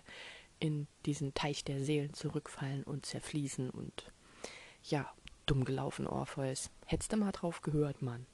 in 0.60 0.88
diesen 1.06 1.34
Teich 1.34 1.64
der 1.64 1.82
Seelen 1.84 2.14
zurückfallen 2.14 2.82
und 2.82 3.06
zerfließen 3.06 3.70
und 3.70 4.12
ja, 4.82 5.10
dumm 5.46 5.64
gelaufen, 5.64 6.06
Orpheus. 6.06 6.70
Hättest 6.86 7.12
du 7.12 7.16
mal 7.16 7.32
drauf 7.32 7.62
gehört, 7.62 8.02
Mann. 8.02 8.26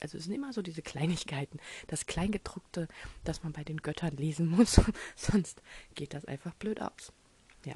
Also 0.00 0.18
es 0.18 0.24
sind 0.24 0.34
immer 0.34 0.52
so 0.52 0.62
diese 0.62 0.82
Kleinigkeiten, 0.82 1.58
das 1.86 2.06
Kleingedruckte, 2.06 2.88
das 3.24 3.42
man 3.42 3.52
bei 3.52 3.64
den 3.64 3.78
Göttern 3.78 4.16
lesen 4.16 4.46
muss, 4.46 4.80
sonst 5.16 5.62
geht 5.94 6.14
das 6.14 6.24
einfach 6.24 6.54
blöd 6.54 6.80
aus. 6.80 7.12
Ja, 7.64 7.74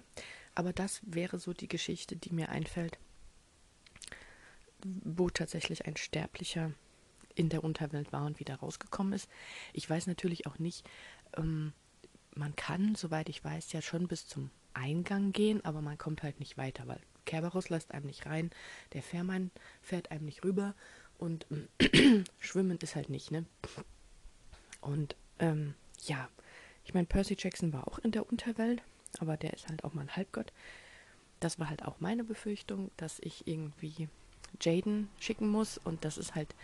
aber 0.54 0.72
das 0.72 1.00
wäre 1.04 1.38
so 1.38 1.52
die 1.52 1.68
Geschichte, 1.68 2.16
die 2.16 2.32
mir 2.32 2.48
einfällt, 2.48 2.98
wo 4.82 5.30
tatsächlich 5.30 5.86
ein 5.86 5.96
Sterblicher 5.96 6.72
in 7.34 7.48
der 7.48 7.64
Unterwelt 7.64 8.12
war 8.12 8.24
und 8.24 8.38
wieder 8.38 8.56
rausgekommen 8.56 9.12
ist. 9.12 9.28
Ich 9.72 9.88
weiß 9.88 10.06
natürlich 10.06 10.46
auch 10.46 10.58
nicht, 10.58 10.88
ähm, 11.36 11.72
man 12.34 12.54
kann, 12.56 12.94
soweit 12.94 13.28
ich 13.28 13.42
weiß, 13.42 13.72
ja 13.72 13.82
schon 13.82 14.08
bis 14.08 14.26
zum 14.26 14.50
Eingang 14.72 15.32
gehen, 15.32 15.64
aber 15.64 15.80
man 15.80 15.98
kommt 15.98 16.22
halt 16.22 16.40
nicht 16.40 16.56
weiter, 16.56 16.86
weil 16.86 17.00
Kerberos 17.24 17.70
lässt 17.70 17.92
einem 17.92 18.06
nicht 18.06 18.26
rein, 18.26 18.50
der 18.92 19.02
Fährmann 19.02 19.50
fährt 19.80 20.10
einem 20.10 20.24
nicht 20.24 20.44
rüber 20.44 20.74
und 21.18 21.46
äh, 21.78 22.24
schwimmen 22.38 22.78
ist 22.78 22.96
halt 22.96 23.10
nicht, 23.10 23.30
ne? 23.30 23.44
Und 24.80 25.16
ähm, 25.38 25.74
ja, 26.04 26.28
ich 26.84 26.94
meine, 26.94 27.06
Percy 27.06 27.36
Jackson 27.38 27.72
war 27.72 27.88
auch 27.88 27.98
in 27.98 28.12
der 28.12 28.30
Unterwelt, 28.30 28.82
aber 29.18 29.36
der 29.36 29.52
ist 29.54 29.68
halt 29.68 29.84
auch 29.84 29.94
mal 29.94 30.02
ein 30.02 30.16
Halbgott. 30.16 30.52
Das 31.40 31.58
war 31.58 31.68
halt 31.68 31.84
auch 31.84 32.00
meine 32.00 32.24
Befürchtung, 32.24 32.90
dass 32.96 33.18
ich 33.20 33.46
irgendwie 33.46 34.08
Jaden 34.60 35.08
schicken 35.18 35.48
muss 35.48 35.78
und 35.78 36.04
das 36.04 36.18
ist 36.18 36.34
halt 36.34 36.54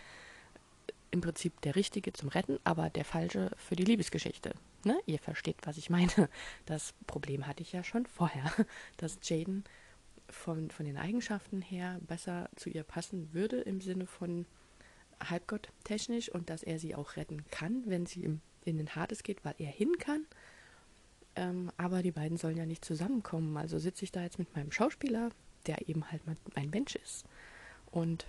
im 1.11 1.21
Prinzip 1.21 1.59
der 1.61 1.75
Richtige 1.75 2.13
zum 2.13 2.29
Retten, 2.29 2.59
aber 2.63 2.89
der 2.89 3.05
Falsche 3.05 3.51
für 3.57 3.75
die 3.75 3.83
Liebesgeschichte. 3.83 4.53
Ne? 4.83 4.97
Ihr 5.05 5.19
versteht, 5.19 5.57
was 5.63 5.77
ich 5.77 5.89
meine. 5.89 6.29
Das 6.65 6.93
Problem 7.05 7.47
hatte 7.47 7.61
ich 7.61 7.73
ja 7.73 7.83
schon 7.83 8.05
vorher, 8.05 8.51
dass 8.97 9.19
Jaden 9.23 9.65
von, 10.31 10.71
von 10.71 10.85
den 10.85 10.97
Eigenschaften 10.97 11.61
her 11.61 11.99
besser 12.07 12.49
zu 12.55 12.69
ihr 12.69 12.83
passen 12.83 13.33
würde 13.33 13.57
im 13.61 13.81
Sinne 13.81 14.05
von 14.05 14.45
Halbgott 15.23 15.69
technisch 15.83 16.29
und 16.29 16.49
dass 16.49 16.63
er 16.63 16.79
sie 16.79 16.95
auch 16.95 17.15
retten 17.15 17.45
kann, 17.51 17.83
wenn 17.85 18.05
sie 18.05 18.23
im, 18.23 18.41
in 18.65 18.77
den 18.77 18.95
Hades 18.95 19.23
geht, 19.23 19.43
weil 19.45 19.55
er 19.57 19.69
hin 19.71 19.97
kann. 19.99 20.25
Ähm, 21.35 21.71
aber 21.77 22.01
die 22.01 22.11
beiden 22.11 22.37
sollen 22.37 22.57
ja 22.57 22.65
nicht 22.65 22.83
zusammenkommen. 22.83 23.55
Also 23.57 23.79
sitze 23.79 24.03
ich 24.03 24.11
da 24.11 24.21
jetzt 24.23 24.39
mit 24.39 24.55
meinem 24.55 24.71
Schauspieler, 24.71 25.29
der 25.67 25.87
eben 25.87 26.11
halt 26.11 26.21
ein 26.55 26.69
Mensch 26.69 26.95
ist 26.95 27.25
und 27.91 28.25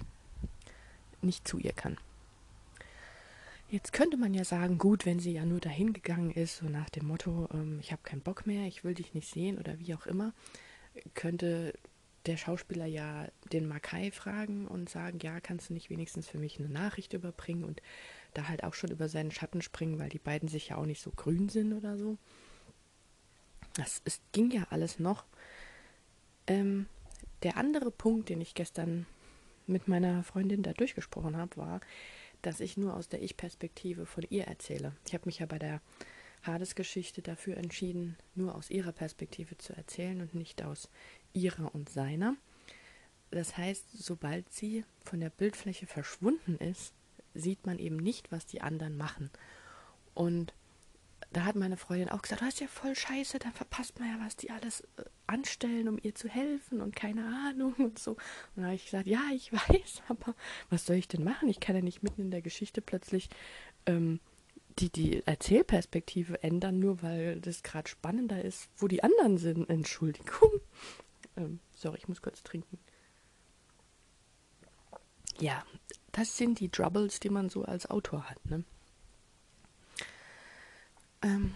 nicht 1.22 1.46
zu 1.46 1.58
ihr 1.58 1.72
kann. 1.72 1.96
Jetzt 3.70 3.94
könnte 3.94 4.18
man 4.18 4.34
ja 4.34 4.44
sagen, 4.44 4.76
gut, 4.76 5.06
wenn 5.06 5.18
sie 5.18 5.32
ja 5.32 5.46
nur 5.46 5.60
dahin 5.60 5.94
gegangen 5.94 6.30
ist, 6.30 6.58
so 6.58 6.66
nach 6.66 6.90
dem 6.90 7.06
Motto, 7.06 7.48
ähm, 7.54 7.78
ich 7.80 7.90
habe 7.90 8.02
keinen 8.02 8.20
Bock 8.20 8.46
mehr, 8.46 8.66
ich 8.66 8.84
will 8.84 8.92
dich 8.94 9.14
nicht 9.14 9.32
sehen 9.32 9.58
oder 9.58 9.78
wie 9.78 9.94
auch 9.94 10.06
immer, 10.06 10.34
könnte 11.14 11.72
der 12.26 12.36
Schauspieler 12.36 12.86
ja 12.86 13.28
den 13.52 13.66
Makai 13.66 14.10
fragen 14.10 14.66
und 14.68 14.88
sagen, 14.88 15.18
ja, 15.22 15.40
kannst 15.40 15.70
du 15.70 15.74
nicht 15.74 15.90
wenigstens 15.90 16.28
für 16.28 16.38
mich 16.38 16.58
eine 16.58 16.68
Nachricht 16.68 17.12
überbringen 17.12 17.64
und 17.64 17.82
da 18.34 18.48
halt 18.48 18.64
auch 18.64 18.74
schon 18.74 18.90
über 18.90 19.08
seinen 19.08 19.30
Schatten 19.30 19.62
springen, 19.62 19.98
weil 19.98 20.08
die 20.08 20.18
beiden 20.18 20.48
sich 20.48 20.68
ja 20.68 20.76
auch 20.76 20.86
nicht 20.86 21.02
so 21.02 21.10
grün 21.10 21.48
sind 21.48 21.72
oder 21.72 21.98
so. 21.98 22.16
Das 23.74 24.02
es 24.04 24.20
ging 24.32 24.50
ja 24.50 24.66
alles 24.70 24.98
noch. 24.98 25.24
Ähm, 26.46 26.86
der 27.42 27.56
andere 27.56 27.90
Punkt, 27.90 28.28
den 28.28 28.40
ich 28.40 28.54
gestern 28.54 29.06
mit 29.66 29.88
meiner 29.88 30.22
Freundin 30.22 30.62
da 30.62 30.72
durchgesprochen 30.72 31.36
habe, 31.36 31.56
war, 31.56 31.80
dass 32.42 32.60
ich 32.60 32.76
nur 32.76 32.94
aus 32.94 33.08
der 33.08 33.22
Ich-Perspektive 33.22 34.06
von 34.06 34.24
ihr 34.28 34.44
erzähle. 34.44 34.94
Ich 35.06 35.14
habe 35.14 35.26
mich 35.26 35.38
ja 35.38 35.46
bei 35.46 35.58
der 35.58 35.80
Hades-Geschichte 36.42 37.22
dafür 37.22 37.56
entschieden, 37.56 38.16
nur 38.34 38.54
aus 38.54 38.70
ihrer 38.70 38.92
Perspektive 38.92 39.56
zu 39.58 39.74
erzählen 39.74 40.20
und 40.20 40.34
nicht 40.34 40.62
aus 40.62 40.88
ihrer 41.32 41.74
und 41.74 41.88
seiner. 41.88 42.36
Das 43.30 43.56
heißt, 43.56 43.86
sobald 43.92 44.52
sie 44.52 44.84
von 45.04 45.20
der 45.20 45.30
Bildfläche 45.30 45.86
verschwunden 45.86 46.56
ist, 46.58 46.92
sieht 47.34 47.64
man 47.66 47.78
eben 47.78 47.96
nicht, 47.96 48.30
was 48.30 48.46
die 48.46 48.60
anderen 48.60 48.96
machen. 48.96 49.30
Und 50.14 50.52
da 51.32 51.44
hat 51.44 51.56
meine 51.56 51.76
Freundin 51.78 52.10
auch 52.10 52.22
gesagt, 52.22 52.42
das 52.42 52.54
ist 52.54 52.60
ja 52.60 52.66
voll 52.66 52.94
scheiße, 52.94 53.38
dann 53.38 53.52
verpasst 53.52 53.98
man 53.98 54.08
ja, 54.08 54.24
was 54.24 54.36
die 54.36 54.50
alles 54.50 54.82
äh, 54.98 55.04
anstellen, 55.26 55.88
um 55.88 55.98
ihr 56.02 56.14
zu 56.14 56.28
helfen 56.28 56.80
und 56.80 56.94
keine 56.94 57.24
Ahnung 57.48 57.72
und 57.78 57.98
so. 57.98 58.12
Und 58.12 58.18
da 58.56 58.64
habe 58.64 58.74
ich 58.74 58.84
gesagt, 58.84 59.06
ja, 59.06 59.22
ich 59.34 59.52
weiß, 59.52 60.02
aber 60.08 60.34
was 60.68 60.84
soll 60.84 60.96
ich 60.96 61.08
denn 61.08 61.24
machen? 61.24 61.48
Ich 61.48 61.60
kann 61.60 61.76
ja 61.76 61.82
nicht 61.82 62.02
mitten 62.02 62.20
in 62.20 62.30
der 62.30 62.42
Geschichte 62.42 62.82
plötzlich 62.82 63.30
ähm, 63.86 64.20
die, 64.78 64.90
die 64.90 65.26
Erzählperspektive 65.26 66.42
ändern, 66.42 66.78
nur 66.78 67.02
weil 67.02 67.40
das 67.40 67.62
gerade 67.62 67.88
spannender 67.88 68.42
ist, 68.42 68.68
wo 68.76 68.88
die 68.88 69.02
anderen 69.02 69.38
sind. 69.38 69.68
Entschuldigung. 69.68 70.50
Ähm, 71.36 71.60
sorry, 71.74 71.98
ich 71.98 72.08
muss 72.08 72.22
kurz 72.22 72.42
trinken. 72.42 72.78
Ja, 75.38 75.64
das 76.12 76.36
sind 76.36 76.60
die 76.60 76.68
Troubles, 76.68 77.20
die 77.20 77.30
man 77.30 77.48
so 77.48 77.64
als 77.64 77.88
Autor 77.88 78.28
hat, 78.28 78.44
ne? 78.46 78.64
Ähm, 81.22 81.54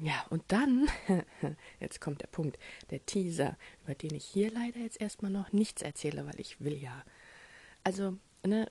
ja, 0.00 0.24
und 0.30 0.44
dann, 0.48 0.88
jetzt 1.80 2.00
kommt 2.00 2.20
der 2.20 2.26
Punkt, 2.28 2.58
der 2.90 3.04
Teaser, 3.06 3.56
über 3.84 3.94
den 3.94 4.14
ich 4.14 4.24
hier 4.24 4.50
leider 4.50 4.80
jetzt 4.80 5.00
erstmal 5.00 5.30
noch 5.30 5.52
nichts 5.52 5.82
erzähle, 5.82 6.26
weil 6.26 6.38
ich 6.38 6.60
will 6.60 6.76
ja. 6.76 7.04
Also, 7.82 8.16
ne, 8.44 8.70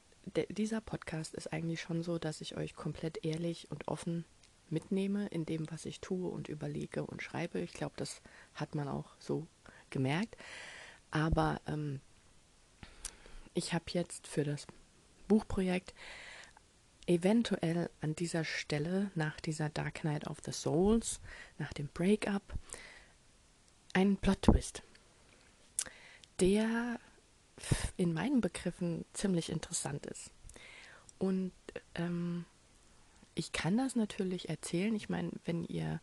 dieser 0.49 0.81
Podcast 0.81 1.33
ist 1.33 1.51
eigentlich 1.51 1.81
schon 1.81 2.03
so, 2.03 2.19
dass 2.19 2.41
ich 2.41 2.55
euch 2.57 2.75
komplett 2.75 3.25
ehrlich 3.25 3.71
und 3.71 3.87
offen 3.87 4.25
mitnehme 4.69 5.27
in 5.27 5.45
dem, 5.45 5.69
was 5.71 5.85
ich 5.85 6.01
tue 6.01 6.29
und 6.29 6.49
überlege 6.49 7.05
und 7.05 7.23
schreibe. 7.23 7.59
Ich 7.59 7.73
glaube, 7.73 7.93
das 7.97 8.21
hat 8.53 8.75
man 8.75 8.87
auch 8.87 9.15
so 9.19 9.47
gemerkt. 9.97 10.37
Aber 11.11 11.59
ähm, 11.67 11.99
ich 13.53 13.73
habe 13.73 13.85
jetzt 13.89 14.27
für 14.27 14.43
das 14.43 14.67
Buchprojekt 15.27 15.93
eventuell 17.07 17.89
an 18.01 18.15
dieser 18.15 18.43
Stelle 18.43 19.09
nach 19.15 19.39
dieser 19.39 19.69
Dark 19.69 20.01
Knight 20.01 20.27
of 20.27 20.37
the 20.45 20.51
Souls, 20.51 21.19
nach 21.57 21.73
dem 21.73 21.87
Breakup, 21.87 22.53
einen 23.93 24.17
Plot-Twist, 24.17 24.83
der 26.39 26.99
in 27.95 28.13
meinen 28.13 28.41
Begriffen 28.41 29.05
ziemlich 29.13 29.49
interessant 29.49 30.05
ist. 30.05 30.31
Und 31.17 31.53
ähm, 31.95 32.45
ich 33.33 33.51
kann 33.51 33.77
das 33.77 33.95
natürlich 33.95 34.49
erzählen. 34.49 34.93
Ich 34.95 35.09
meine, 35.09 35.31
wenn 35.45 35.63
ihr 35.63 35.99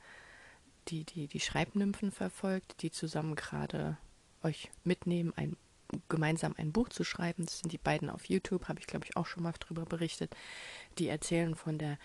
die, 0.88 1.04
die, 1.04 1.26
die 1.26 1.40
Schreibnymphen 1.40 2.10
verfolgt, 2.10 2.82
die 2.82 2.90
zusammen 2.90 3.34
gerade 3.34 3.96
euch 4.42 4.70
mitnehmen, 4.84 5.32
ein, 5.36 5.56
gemeinsam 6.08 6.54
ein 6.56 6.72
Buch 6.72 6.88
zu 6.88 7.04
schreiben, 7.04 7.44
das 7.44 7.60
sind 7.60 7.72
die 7.72 7.78
beiden 7.78 8.10
auf 8.10 8.26
YouTube, 8.26 8.68
habe 8.68 8.80
ich 8.80 8.86
glaube 8.86 9.06
ich 9.06 9.16
auch 9.16 9.26
schon 9.26 9.42
mal 9.42 9.52
drüber 9.52 9.84
berichtet, 9.84 10.34
die 10.98 11.08
erzählen 11.08 11.54
von 11.54 11.78
der 11.78 11.98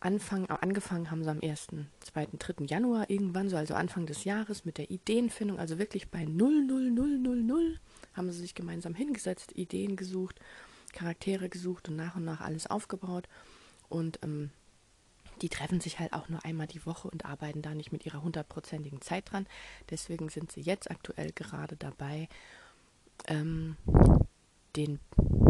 Anfang, 0.00 0.46
angefangen 0.50 1.10
haben 1.10 1.24
sie 1.24 1.30
am 1.30 1.40
1., 1.42 1.68
2., 2.00 2.28
3. 2.38 2.64
Januar 2.66 3.08
irgendwann 3.08 3.48
so, 3.48 3.56
also 3.56 3.72
Anfang 3.72 4.04
des 4.04 4.24
Jahres 4.24 4.66
mit 4.66 4.76
der 4.76 4.90
Ideenfindung, 4.90 5.58
also 5.58 5.78
wirklich 5.78 6.10
bei 6.10 6.24
0, 6.24 6.66
0, 6.66 6.90
0, 6.90 7.18
0, 7.18 7.42
0 7.42 7.80
haben 8.12 8.30
sie 8.30 8.40
sich 8.40 8.54
gemeinsam 8.54 8.94
hingesetzt, 8.94 9.52
Ideen 9.56 9.96
gesucht, 9.96 10.40
Charaktere 10.92 11.48
gesucht 11.48 11.88
und 11.88 11.96
nach 11.96 12.16
und 12.16 12.24
nach 12.24 12.42
alles 12.42 12.66
aufgebaut. 12.66 13.28
Und 13.88 14.18
ähm, 14.22 14.50
die 15.42 15.48
treffen 15.48 15.80
sich 15.80 15.98
halt 15.98 16.12
auch 16.12 16.28
nur 16.28 16.44
einmal 16.44 16.66
die 16.66 16.84
Woche 16.86 17.08
und 17.08 17.24
arbeiten 17.24 17.62
da 17.62 17.74
nicht 17.74 17.92
mit 17.92 18.06
ihrer 18.06 18.22
hundertprozentigen 18.22 19.00
Zeit 19.00 19.30
dran. 19.30 19.46
Deswegen 19.90 20.28
sind 20.28 20.52
sie 20.52 20.60
jetzt 20.60 20.90
aktuell 20.90 21.32
gerade 21.32 21.76
dabei, 21.76 22.28
ähm, 23.26 23.76
den 24.76 25.00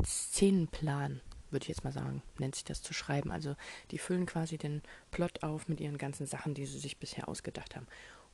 Szenenplan, 0.05 1.21
würde 1.51 1.65
ich 1.65 1.69
jetzt 1.69 1.85
mal 1.85 1.93
sagen, 1.93 2.23
nennt 2.39 2.55
sich 2.55 2.65
das 2.65 2.83
zu 2.83 2.93
schreiben. 2.93 3.31
Also 3.31 3.57
die 3.91 3.99
füllen 3.99 4.27
quasi 4.27 4.59
den 4.59 4.83
Plot 5.11 5.43
auf 5.43 5.69
mit 5.69 5.81
ihren 5.81 5.99
ganzen 5.99 6.27
Sachen, 6.27 6.55
die 6.55 6.67
sie 6.67 6.79
sich 6.79 6.99
bisher 6.99 7.29
ausgedacht 7.29 7.77
haben. 7.77 7.87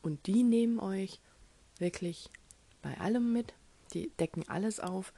Und 0.02 0.26
die 0.26 0.42
nehmen 0.42 0.80
euch 0.80 1.20
wirklich 1.78 2.30
bei 2.82 2.98
allem 2.98 3.32
mit, 3.32 3.54
die 3.92 4.10
decken 4.18 4.48
alles 4.48 4.80
auf, 4.80 5.12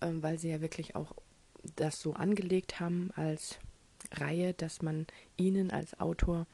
ähm, 0.00 0.22
weil 0.22 0.38
sie 0.38 0.50
ja 0.50 0.60
wirklich 0.60 0.94
auch 0.94 1.14
das 1.76 2.00
so 2.00 2.14
angelegt 2.14 2.80
haben 2.80 3.10
als 3.14 3.58
Reihe, 4.12 4.54
dass 4.54 4.82
man 4.82 5.06
ihnen 5.36 5.70
als 5.70 5.98
Autor 6.00 6.46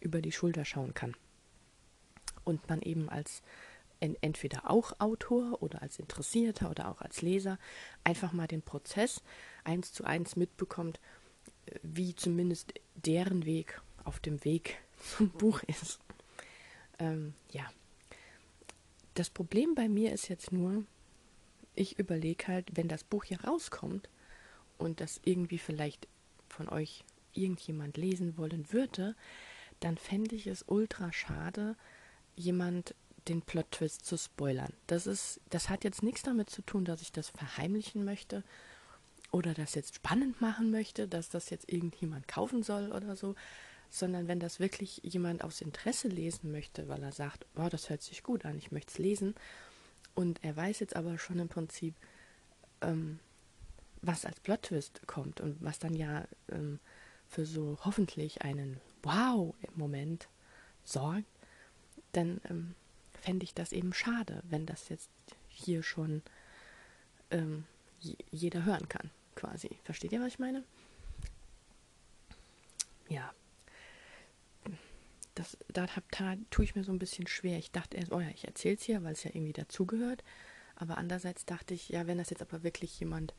über 0.00 0.20
die 0.20 0.32
Schulter 0.32 0.64
schauen 0.64 0.94
kann. 0.94 1.14
Und 2.44 2.68
man 2.68 2.82
eben 2.82 3.08
als 3.08 3.42
entweder 4.00 4.70
auch 4.70 5.00
Autor 5.00 5.62
oder 5.62 5.80
als 5.82 5.98
Interessierter 5.98 6.70
oder 6.70 6.88
auch 6.88 7.00
als 7.00 7.22
Leser 7.22 7.58
einfach 8.02 8.32
mal 8.32 8.46
den 8.46 8.60
Prozess 8.62 9.22
eins 9.64 9.92
zu 9.92 10.04
eins 10.04 10.36
mitbekommt, 10.36 11.00
äh, 11.66 11.78
wie 11.82 12.14
zumindest 12.14 12.74
deren 12.94 13.46
Weg 13.46 13.80
auf 14.04 14.20
dem 14.20 14.44
Weg 14.44 14.78
zum 15.16 15.30
Buch 15.30 15.62
ist. 15.62 16.00
Ähm, 16.98 17.34
ja. 17.50 17.70
Das 19.14 19.30
Problem 19.30 19.74
bei 19.74 19.88
mir 19.88 20.12
ist 20.12 20.28
jetzt 20.28 20.52
nur, 20.52 20.84
ich 21.74 21.98
überlege 21.98 22.48
halt, 22.48 22.76
wenn 22.76 22.88
das 22.88 23.04
Buch 23.04 23.24
hier 23.24 23.40
rauskommt 23.42 24.08
und 24.76 25.00
das 25.00 25.20
irgendwie 25.24 25.58
vielleicht 25.58 26.08
von 26.54 26.68
euch 26.68 27.04
irgendjemand 27.32 27.96
lesen 27.96 28.38
wollen 28.38 28.72
würde, 28.72 29.14
dann 29.80 29.98
fände 29.98 30.34
ich 30.36 30.46
es 30.46 30.64
ultra 30.66 31.12
schade, 31.12 31.76
jemand 32.36 32.94
den 33.28 33.42
Plot-Twist 33.42 34.04
zu 34.04 34.16
spoilern. 34.16 34.72
Das 34.86 35.06
ist, 35.06 35.40
das 35.50 35.68
hat 35.68 35.84
jetzt 35.84 36.02
nichts 36.02 36.22
damit 36.22 36.50
zu 36.50 36.62
tun, 36.62 36.84
dass 36.84 37.02
ich 37.02 37.12
das 37.12 37.30
verheimlichen 37.30 38.04
möchte 38.04 38.44
oder 39.32 39.54
das 39.54 39.74
jetzt 39.74 39.96
spannend 39.96 40.40
machen 40.40 40.70
möchte, 40.70 41.08
dass 41.08 41.28
das 41.28 41.50
jetzt 41.50 41.70
irgendjemand 41.72 42.28
kaufen 42.28 42.62
soll 42.62 42.92
oder 42.92 43.16
so, 43.16 43.34
sondern 43.90 44.28
wenn 44.28 44.40
das 44.40 44.60
wirklich 44.60 45.00
jemand 45.02 45.42
aus 45.42 45.60
Interesse 45.60 46.08
lesen 46.08 46.52
möchte, 46.52 46.88
weil 46.88 47.02
er 47.02 47.12
sagt, 47.12 47.46
wow, 47.54 47.68
das 47.68 47.90
hört 47.90 48.02
sich 48.02 48.22
gut 48.22 48.44
an, 48.44 48.58
ich 48.58 48.72
möchte 48.72 48.92
es 48.92 48.98
lesen, 48.98 49.34
und 50.14 50.42
er 50.44 50.56
weiß 50.56 50.80
jetzt 50.80 50.96
aber 50.96 51.18
schon 51.18 51.38
im 51.40 51.48
Prinzip, 51.48 51.94
ähm, 52.80 53.18
was 54.06 54.24
als 54.24 54.40
Plot-Twist 54.40 55.06
kommt 55.06 55.40
und 55.40 55.62
was 55.62 55.78
dann 55.78 55.94
ja 55.94 56.26
ähm, 56.50 56.78
für 57.28 57.46
so 57.46 57.78
hoffentlich 57.84 58.42
einen 58.42 58.80
Wow-Moment 59.02 60.28
sorgt, 60.84 61.24
dann 62.12 62.40
ähm, 62.48 62.74
fände 63.20 63.44
ich 63.44 63.54
das 63.54 63.72
eben 63.72 63.92
schade, 63.92 64.42
wenn 64.44 64.66
das 64.66 64.88
jetzt 64.88 65.10
hier 65.48 65.82
schon 65.82 66.22
ähm, 67.30 67.64
jeder 68.30 68.64
hören 68.64 68.88
kann, 68.88 69.10
quasi. 69.34 69.70
Versteht 69.84 70.12
ihr, 70.12 70.20
was 70.20 70.28
ich 70.28 70.38
meine? 70.38 70.62
Ja. 73.08 73.32
Das, 75.34 75.56
da, 75.68 75.86
da 76.10 76.36
tue 76.50 76.64
ich 76.64 76.76
mir 76.76 76.84
so 76.84 76.92
ein 76.92 76.98
bisschen 76.98 77.26
schwer. 77.26 77.58
Ich 77.58 77.72
dachte 77.72 77.96
erst, 77.96 78.12
oh 78.12 78.20
ja, 78.20 78.28
ich 78.28 78.46
erzähle 78.46 78.76
es 78.76 78.82
hier, 78.82 79.02
weil 79.02 79.14
es 79.14 79.24
ja 79.24 79.30
irgendwie 79.34 79.52
dazugehört. 79.52 80.22
Aber 80.76 80.98
andererseits 80.98 81.44
dachte 81.44 81.74
ich, 81.74 81.88
ja, 81.88 82.06
wenn 82.06 82.18
das 82.18 82.30
jetzt 82.30 82.42
aber 82.42 82.62
wirklich 82.62 82.98
jemand 83.00 83.34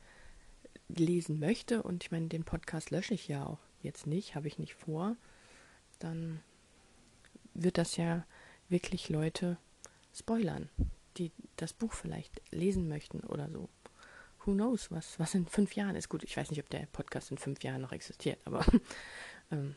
lesen 0.88 1.38
möchte, 1.38 1.82
und 1.82 2.04
ich 2.04 2.10
meine, 2.10 2.28
den 2.28 2.44
Podcast 2.44 2.90
lösche 2.90 3.14
ich 3.14 3.28
ja 3.28 3.44
auch 3.44 3.58
jetzt 3.82 4.06
nicht, 4.06 4.34
habe 4.34 4.48
ich 4.48 4.58
nicht 4.58 4.74
vor, 4.74 5.16
dann 5.98 6.40
wird 7.54 7.78
das 7.78 7.96
ja 7.96 8.24
wirklich 8.68 9.08
Leute 9.08 9.56
spoilern, 10.14 10.68
die 11.16 11.32
das 11.56 11.72
Buch 11.72 11.92
vielleicht 11.92 12.40
lesen 12.50 12.88
möchten 12.88 13.20
oder 13.20 13.48
so. 13.50 13.68
Who 14.44 14.52
knows, 14.52 14.90
was, 14.90 15.18
was 15.18 15.34
in 15.34 15.46
fünf 15.46 15.74
Jahren 15.74 15.96
ist. 15.96 16.08
Gut, 16.08 16.22
ich 16.22 16.36
weiß 16.36 16.50
nicht, 16.50 16.60
ob 16.60 16.70
der 16.70 16.86
Podcast 16.86 17.30
in 17.30 17.38
fünf 17.38 17.62
Jahren 17.62 17.80
noch 17.80 17.92
existiert, 17.92 18.38
aber 18.44 18.64
ähm, 19.50 19.74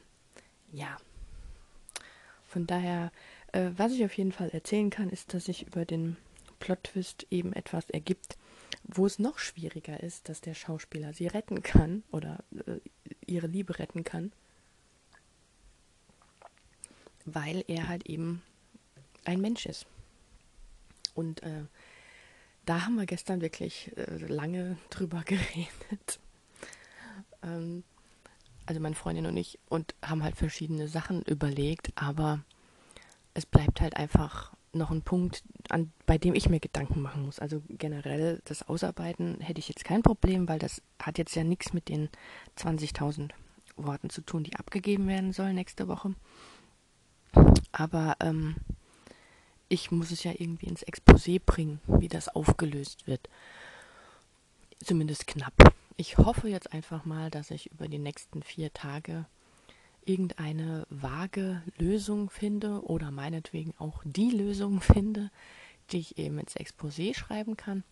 ja. 0.71 0.97
Von 2.45 2.67
daher, 2.67 3.11
äh, 3.51 3.71
was 3.77 3.93
ich 3.93 4.03
auf 4.05 4.13
jeden 4.17 4.31
Fall 4.31 4.49
erzählen 4.49 4.89
kann, 4.89 5.09
ist, 5.09 5.33
dass 5.33 5.45
sich 5.45 5.65
über 5.65 5.85
den 5.85 6.17
Plot-Twist 6.59 7.27
eben 7.31 7.53
etwas 7.53 7.89
ergibt, 7.89 8.37
wo 8.83 9.05
es 9.05 9.19
noch 9.19 9.39
schwieriger 9.39 10.01
ist, 10.01 10.29
dass 10.29 10.41
der 10.41 10.53
Schauspieler 10.53 11.13
sie 11.13 11.27
retten 11.27 11.61
kann 11.63 12.03
oder 12.11 12.43
äh, 12.65 12.79
ihre 13.25 13.47
Liebe 13.47 13.77
retten 13.79 14.03
kann, 14.03 14.31
weil 17.25 17.63
er 17.67 17.87
halt 17.87 18.05
eben 18.07 18.41
ein 19.25 19.41
Mensch 19.41 19.65
ist. 19.65 19.85
Und 21.13 21.43
äh, 21.43 21.65
da 22.65 22.85
haben 22.85 22.95
wir 22.95 23.05
gestern 23.05 23.41
wirklich 23.41 23.91
äh, 23.97 24.17
lange 24.27 24.77
drüber 24.89 25.23
geredet. 25.23 26.19
ähm, 27.43 27.83
also 28.65 28.79
meine 28.79 28.95
Freundin 28.95 29.25
und 29.25 29.35
ich, 29.35 29.57
und 29.67 29.95
haben 30.03 30.23
halt 30.23 30.35
verschiedene 30.35 30.87
Sachen 30.87 31.23
überlegt, 31.23 31.91
aber 31.95 32.43
es 33.33 33.45
bleibt 33.47 33.81
halt 33.81 33.97
einfach 33.97 34.53
noch 34.73 34.91
ein 34.91 35.01
Punkt, 35.01 35.43
an, 35.69 35.91
bei 36.05 36.17
dem 36.17 36.35
ich 36.35 36.49
mir 36.49 36.59
Gedanken 36.59 37.01
machen 37.01 37.25
muss. 37.25 37.39
Also 37.39 37.61
generell 37.67 38.41
das 38.45 38.67
Ausarbeiten 38.67 39.39
hätte 39.41 39.59
ich 39.59 39.69
jetzt 39.69 39.83
kein 39.83 40.03
Problem, 40.03 40.47
weil 40.47 40.59
das 40.59 40.81
hat 41.01 41.17
jetzt 41.17 41.35
ja 41.35 41.43
nichts 41.43 41.73
mit 41.73 41.89
den 41.89 42.09
20.000 42.57 43.31
Worten 43.77 44.09
zu 44.09 44.21
tun, 44.21 44.43
die 44.43 44.55
abgegeben 44.55 45.07
werden 45.07 45.33
sollen 45.33 45.55
nächste 45.55 45.87
Woche. 45.87 46.13
Aber 47.71 48.15
ähm, 48.19 48.55
ich 49.69 49.91
muss 49.91 50.11
es 50.11 50.23
ja 50.23 50.31
irgendwie 50.31 50.67
ins 50.67 50.85
Exposé 50.85 51.39
bringen, 51.43 51.79
wie 51.87 52.07
das 52.07 52.29
aufgelöst 52.29 53.07
wird. 53.07 53.29
Zumindest 54.83 55.27
knapp. 55.27 55.53
Ich 55.97 56.17
hoffe 56.17 56.47
jetzt 56.47 56.73
einfach 56.73 57.05
mal, 57.05 57.29
dass 57.29 57.51
ich 57.51 57.71
über 57.71 57.87
die 57.87 57.99
nächsten 57.99 58.41
vier 58.41 58.73
Tage 58.73 59.25
irgendeine 60.09 60.87
vage 60.89 61.61
Lösung 61.77 62.31
finde 62.31 62.83
oder 62.83 63.11
meinetwegen 63.11 63.73
auch 63.77 64.01
die 64.03 64.31
Lösung 64.31 64.81
finde, 64.81 65.29
die 65.91 65.99
ich 65.99 66.17
eben 66.17 66.39
ins 66.39 66.55
Exposé 66.55 67.15
schreiben 67.15 67.55
kann, 67.55 67.83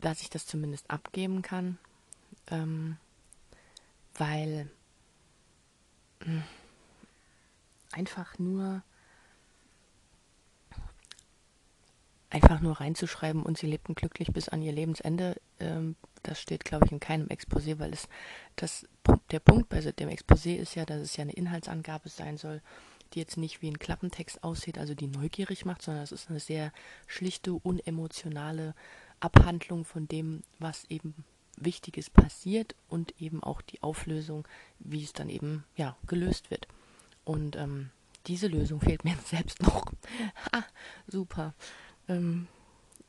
dass 0.00 0.22
ich 0.22 0.30
das 0.30 0.46
zumindest 0.46 0.90
abgeben 0.90 1.42
kann, 1.42 1.78
ähm, 2.48 2.96
weil 4.14 4.70
mh, 6.20 6.26
hm, 6.26 6.42
einfach 7.92 8.38
nur 8.38 8.82
einfach 12.30 12.60
nur 12.60 12.80
reinzuschreiben 12.80 13.42
und 13.42 13.58
sie 13.58 13.66
lebten 13.66 13.94
glücklich 13.94 14.32
bis 14.32 14.48
an 14.48 14.62
ihr 14.62 14.72
Lebensende, 14.72 15.36
ähm, 15.60 15.96
das 16.22 16.40
steht, 16.40 16.64
glaube 16.64 16.86
ich, 16.86 16.92
in 16.92 17.00
keinem 17.00 17.26
Exposé, 17.28 17.78
weil 17.78 17.92
es 17.92 18.08
das, 18.56 18.86
der 19.30 19.40
Punkt 19.40 19.68
bei 19.68 19.80
dem 19.80 20.08
Exposé 20.08 20.56
ist 20.56 20.74
ja, 20.74 20.84
dass 20.84 21.00
es 21.00 21.16
ja 21.16 21.22
eine 21.22 21.32
Inhaltsangabe 21.32 22.08
sein 22.08 22.36
soll, 22.36 22.60
die 23.12 23.18
jetzt 23.18 23.36
nicht 23.36 23.62
wie 23.62 23.68
ein 23.68 23.78
Klappentext 23.78 24.42
aussieht, 24.42 24.78
also 24.78 24.94
die 24.94 25.06
neugierig 25.06 25.64
macht, 25.64 25.82
sondern 25.82 26.02
es 26.02 26.12
ist 26.12 26.30
eine 26.30 26.40
sehr 26.40 26.72
schlichte, 27.06 27.52
unemotionale 27.52 28.74
Abhandlung 29.20 29.84
von 29.84 30.08
dem, 30.08 30.42
was 30.58 30.84
eben 30.88 31.24
Wichtiges 31.56 32.10
passiert 32.10 32.74
und 32.88 33.20
eben 33.20 33.42
auch 33.42 33.60
die 33.60 33.82
Auflösung, 33.82 34.46
wie 34.78 35.04
es 35.04 35.12
dann 35.12 35.28
eben 35.28 35.64
ja 35.76 35.96
gelöst 36.06 36.50
wird. 36.50 36.66
Und 37.24 37.56
ähm, 37.56 37.90
diese 38.26 38.48
Lösung 38.48 38.80
fehlt 38.80 39.04
mir 39.04 39.16
selbst 39.24 39.62
noch. 39.62 39.84
ha, 40.52 40.64
super. 41.06 41.54
Ähm, 42.08 42.48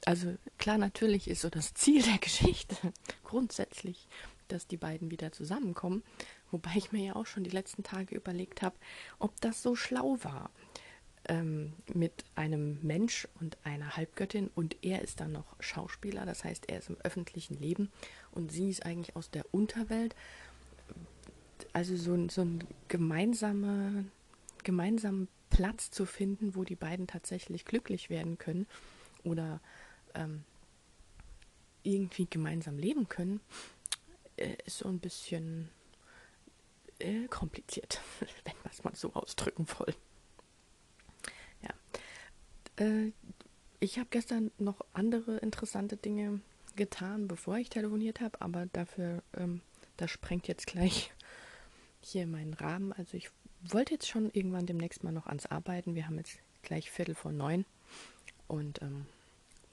also 0.05 0.35
klar, 0.57 0.77
natürlich 0.77 1.27
ist 1.29 1.41
so 1.41 1.49
das 1.49 1.73
Ziel 1.73 2.01
der 2.03 2.17
Geschichte 2.17 2.75
grundsätzlich, 3.23 4.07
dass 4.53 4.67
die 4.67 4.77
beiden 4.77 5.11
wieder 5.11 5.31
zusammenkommen. 5.31 6.03
Wobei 6.51 6.71
ich 6.75 6.91
mir 6.91 7.03
ja 7.03 7.15
auch 7.15 7.25
schon 7.25 7.43
die 7.43 7.49
letzten 7.49 7.83
Tage 7.83 8.15
überlegt 8.15 8.61
habe, 8.61 8.75
ob 9.19 9.39
das 9.41 9.61
so 9.61 9.75
schlau 9.75 10.17
war 10.21 10.51
ähm, 11.27 11.73
mit 11.93 12.25
einem 12.35 12.79
Mensch 12.81 13.27
und 13.39 13.57
einer 13.63 13.95
Halbgöttin 13.95 14.49
und 14.55 14.77
er 14.81 15.01
ist 15.01 15.19
dann 15.19 15.31
noch 15.31 15.55
Schauspieler, 15.59 16.25
das 16.25 16.43
heißt, 16.43 16.69
er 16.69 16.79
ist 16.79 16.89
im 16.89 16.97
öffentlichen 17.03 17.55
Leben 17.55 17.91
und 18.31 18.51
sie 18.51 18.69
ist 18.69 18.85
eigentlich 18.85 19.15
aus 19.15 19.29
der 19.29 19.45
Unterwelt. 19.53 20.15
Also 21.71 21.95
so, 21.95 22.27
so 22.29 22.41
ein 22.41 22.63
gemeinsamer, 22.87 24.03
gemeinsamen 24.63 25.27
Platz 25.49 25.91
zu 25.91 26.05
finden, 26.05 26.55
wo 26.55 26.63
die 26.63 26.75
beiden 26.75 27.07
tatsächlich 27.07 27.65
glücklich 27.65 28.09
werden 28.09 28.37
können 28.37 28.67
oder 29.23 29.61
ähm, 30.13 30.43
irgendwie 31.83 32.27
gemeinsam 32.29 32.77
leben 32.77 33.07
können, 33.07 33.39
ist 34.37 34.79
so 34.79 34.87
ein 34.87 34.99
bisschen 34.99 35.69
äh, 36.99 37.27
kompliziert, 37.27 38.01
wenn 38.19 38.55
wir 38.63 38.71
es 38.71 38.83
mal 38.83 38.95
so 38.95 39.13
ausdrücken 39.13 39.67
wollen. 39.77 39.95
Ja. 41.61 42.85
Äh, 42.85 43.11
ich 43.79 43.99
habe 43.99 44.07
gestern 44.09 44.51
noch 44.57 44.79
andere 44.93 45.37
interessante 45.37 45.97
Dinge 45.97 46.39
getan, 46.75 47.27
bevor 47.27 47.57
ich 47.57 47.69
telefoniert 47.69 48.21
habe, 48.21 48.41
aber 48.41 48.65
dafür, 48.67 49.21
ähm, 49.37 49.61
das 49.97 50.09
sprengt 50.11 50.47
jetzt 50.47 50.67
gleich 50.67 51.11
hier 52.01 52.25
meinen 52.27 52.53
Rahmen. 52.53 52.93
Also 52.93 53.17
ich 53.17 53.29
wollte 53.61 53.93
jetzt 53.93 54.07
schon 54.07 54.31
irgendwann 54.31 54.65
demnächst 54.65 55.03
mal 55.03 55.11
noch 55.11 55.27
ans 55.27 55.45
Arbeiten. 55.45 55.95
Wir 55.95 56.07
haben 56.07 56.17
jetzt 56.17 56.37
gleich 56.63 56.89
Viertel 56.89 57.15
vor 57.15 57.31
neun 57.31 57.65
und 58.47 58.81
ähm, 58.81 59.05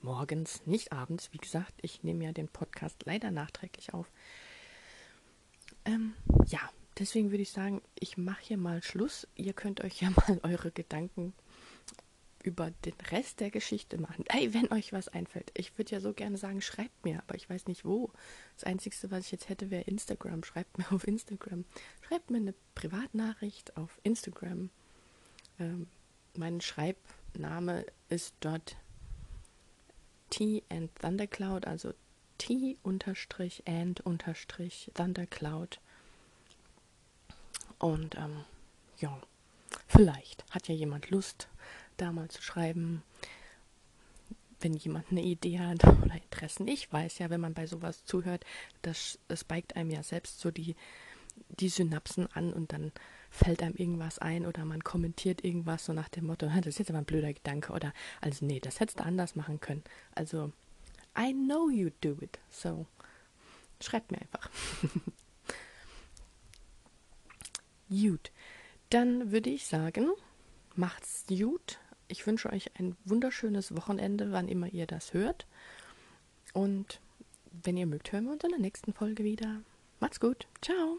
morgens, 0.02 0.66
nicht 0.66 0.92
abends. 0.92 1.32
Wie 1.32 1.38
gesagt, 1.38 1.74
ich 1.82 2.02
nehme 2.02 2.24
ja 2.24 2.32
den 2.32 2.48
Podcast 2.48 3.04
leider 3.04 3.30
nachträglich 3.30 3.94
auf. 3.94 4.10
Ähm, 5.84 6.14
ja, 6.46 6.60
deswegen 6.98 7.30
würde 7.30 7.42
ich 7.42 7.50
sagen, 7.50 7.82
ich 7.98 8.16
mache 8.16 8.42
hier 8.42 8.58
mal 8.58 8.82
Schluss. 8.82 9.26
Ihr 9.34 9.52
könnt 9.52 9.82
euch 9.82 10.00
ja 10.00 10.10
mal 10.28 10.40
eure 10.42 10.70
Gedanken 10.70 11.32
über 12.42 12.70
den 12.84 12.94
Rest 13.10 13.40
der 13.40 13.50
Geschichte 13.50 13.98
machen. 13.98 14.24
Hey, 14.28 14.54
wenn 14.54 14.72
euch 14.72 14.92
was 14.92 15.08
einfällt. 15.08 15.50
Ich 15.54 15.76
würde 15.76 15.92
ja 15.92 16.00
so 16.00 16.12
gerne 16.14 16.38
sagen, 16.38 16.62
schreibt 16.62 17.04
mir, 17.04 17.22
aber 17.26 17.34
ich 17.34 17.48
weiß 17.50 17.66
nicht 17.66 17.84
wo. 17.84 18.10
Das 18.54 18.64
Einzige, 18.64 18.96
was 19.10 19.26
ich 19.26 19.32
jetzt 19.32 19.48
hätte, 19.48 19.70
wäre 19.70 19.82
Instagram. 19.82 20.42
Schreibt 20.44 20.78
mir 20.78 20.90
auf 20.92 21.06
Instagram. 21.06 21.64
Schreibt 22.00 22.30
mir 22.30 22.38
eine 22.38 22.54
Privatnachricht 22.74 23.76
auf 23.76 23.98
Instagram. 24.02 24.70
Ähm, 25.58 25.86
mein 26.36 26.60
Schreibname 26.60 27.84
ist 28.08 28.34
dort 28.40 28.76
T 30.30 30.62
and 30.70 30.94
Thundercloud, 30.96 31.66
also 31.66 31.92
T 32.40 32.78
unterstrich 32.82 33.62
and 33.66 34.00
unterstrich 34.00 34.90
Thundercloud. 34.94 35.78
Und 37.78 38.14
ähm, 38.16 38.44
ja, 38.98 39.20
vielleicht 39.86 40.46
hat 40.50 40.66
ja 40.66 40.74
jemand 40.74 41.10
Lust, 41.10 41.48
da 41.98 42.12
mal 42.12 42.30
zu 42.30 42.40
schreiben, 42.40 43.02
wenn 44.60 44.72
jemand 44.72 45.10
eine 45.10 45.22
Idee 45.22 45.60
hat 45.60 45.84
oder 45.84 46.14
Interessen. 46.14 46.66
Ich 46.66 46.90
weiß 46.90 47.18
ja, 47.18 47.28
wenn 47.28 47.42
man 47.42 47.52
bei 47.52 47.66
sowas 47.66 48.06
zuhört, 48.06 48.44
das, 48.80 49.18
das 49.28 49.40
spiked 49.40 49.76
einem 49.76 49.90
ja 49.90 50.02
selbst 50.02 50.40
so 50.40 50.50
die, 50.50 50.76
die 51.48 51.68
Synapsen 51.68 52.26
an 52.32 52.54
und 52.54 52.72
dann 52.72 52.90
fällt 53.30 53.62
einem 53.62 53.76
irgendwas 53.76 54.18
ein 54.18 54.46
oder 54.46 54.64
man 54.64 54.82
kommentiert 54.82 55.44
irgendwas 55.44 55.84
so 55.84 55.92
nach 55.92 56.08
dem 56.08 56.24
Motto, 56.24 56.46
das 56.46 56.66
ist 56.66 56.78
jetzt 56.78 56.90
aber 56.90 57.00
ein 57.00 57.04
blöder 57.04 57.34
Gedanke 57.34 57.74
oder 57.74 57.92
also 58.22 58.46
nee, 58.46 58.60
das 58.60 58.80
hättest 58.80 59.00
du 59.00 59.04
anders 59.04 59.36
machen 59.36 59.60
können. 59.60 59.84
Also 60.14 60.52
I 61.16 61.32
know 61.32 61.68
you 61.68 61.90
do 62.00 62.16
it. 62.20 62.38
So 62.50 62.86
schreibt 63.80 64.10
mir 64.10 64.20
einfach. 64.20 64.50
gut. 67.88 68.30
Dann 68.90 69.30
würde 69.32 69.50
ich 69.50 69.66
sagen, 69.66 70.10
macht's 70.74 71.24
gut. 71.28 71.78
Ich 72.08 72.26
wünsche 72.26 72.50
euch 72.50 72.76
ein 72.78 72.96
wunderschönes 73.04 73.76
Wochenende, 73.76 74.32
wann 74.32 74.48
immer 74.48 74.66
ihr 74.68 74.86
das 74.86 75.12
hört. 75.12 75.46
Und 76.52 77.00
wenn 77.52 77.76
ihr 77.76 77.86
mögt, 77.86 78.10
hören 78.12 78.24
wir 78.24 78.32
uns 78.32 78.44
in 78.44 78.50
der 78.50 78.58
nächsten 78.58 78.92
Folge 78.92 79.22
wieder. 79.24 79.60
Macht's 80.00 80.18
gut. 80.18 80.48
Ciao. 80.60 80.98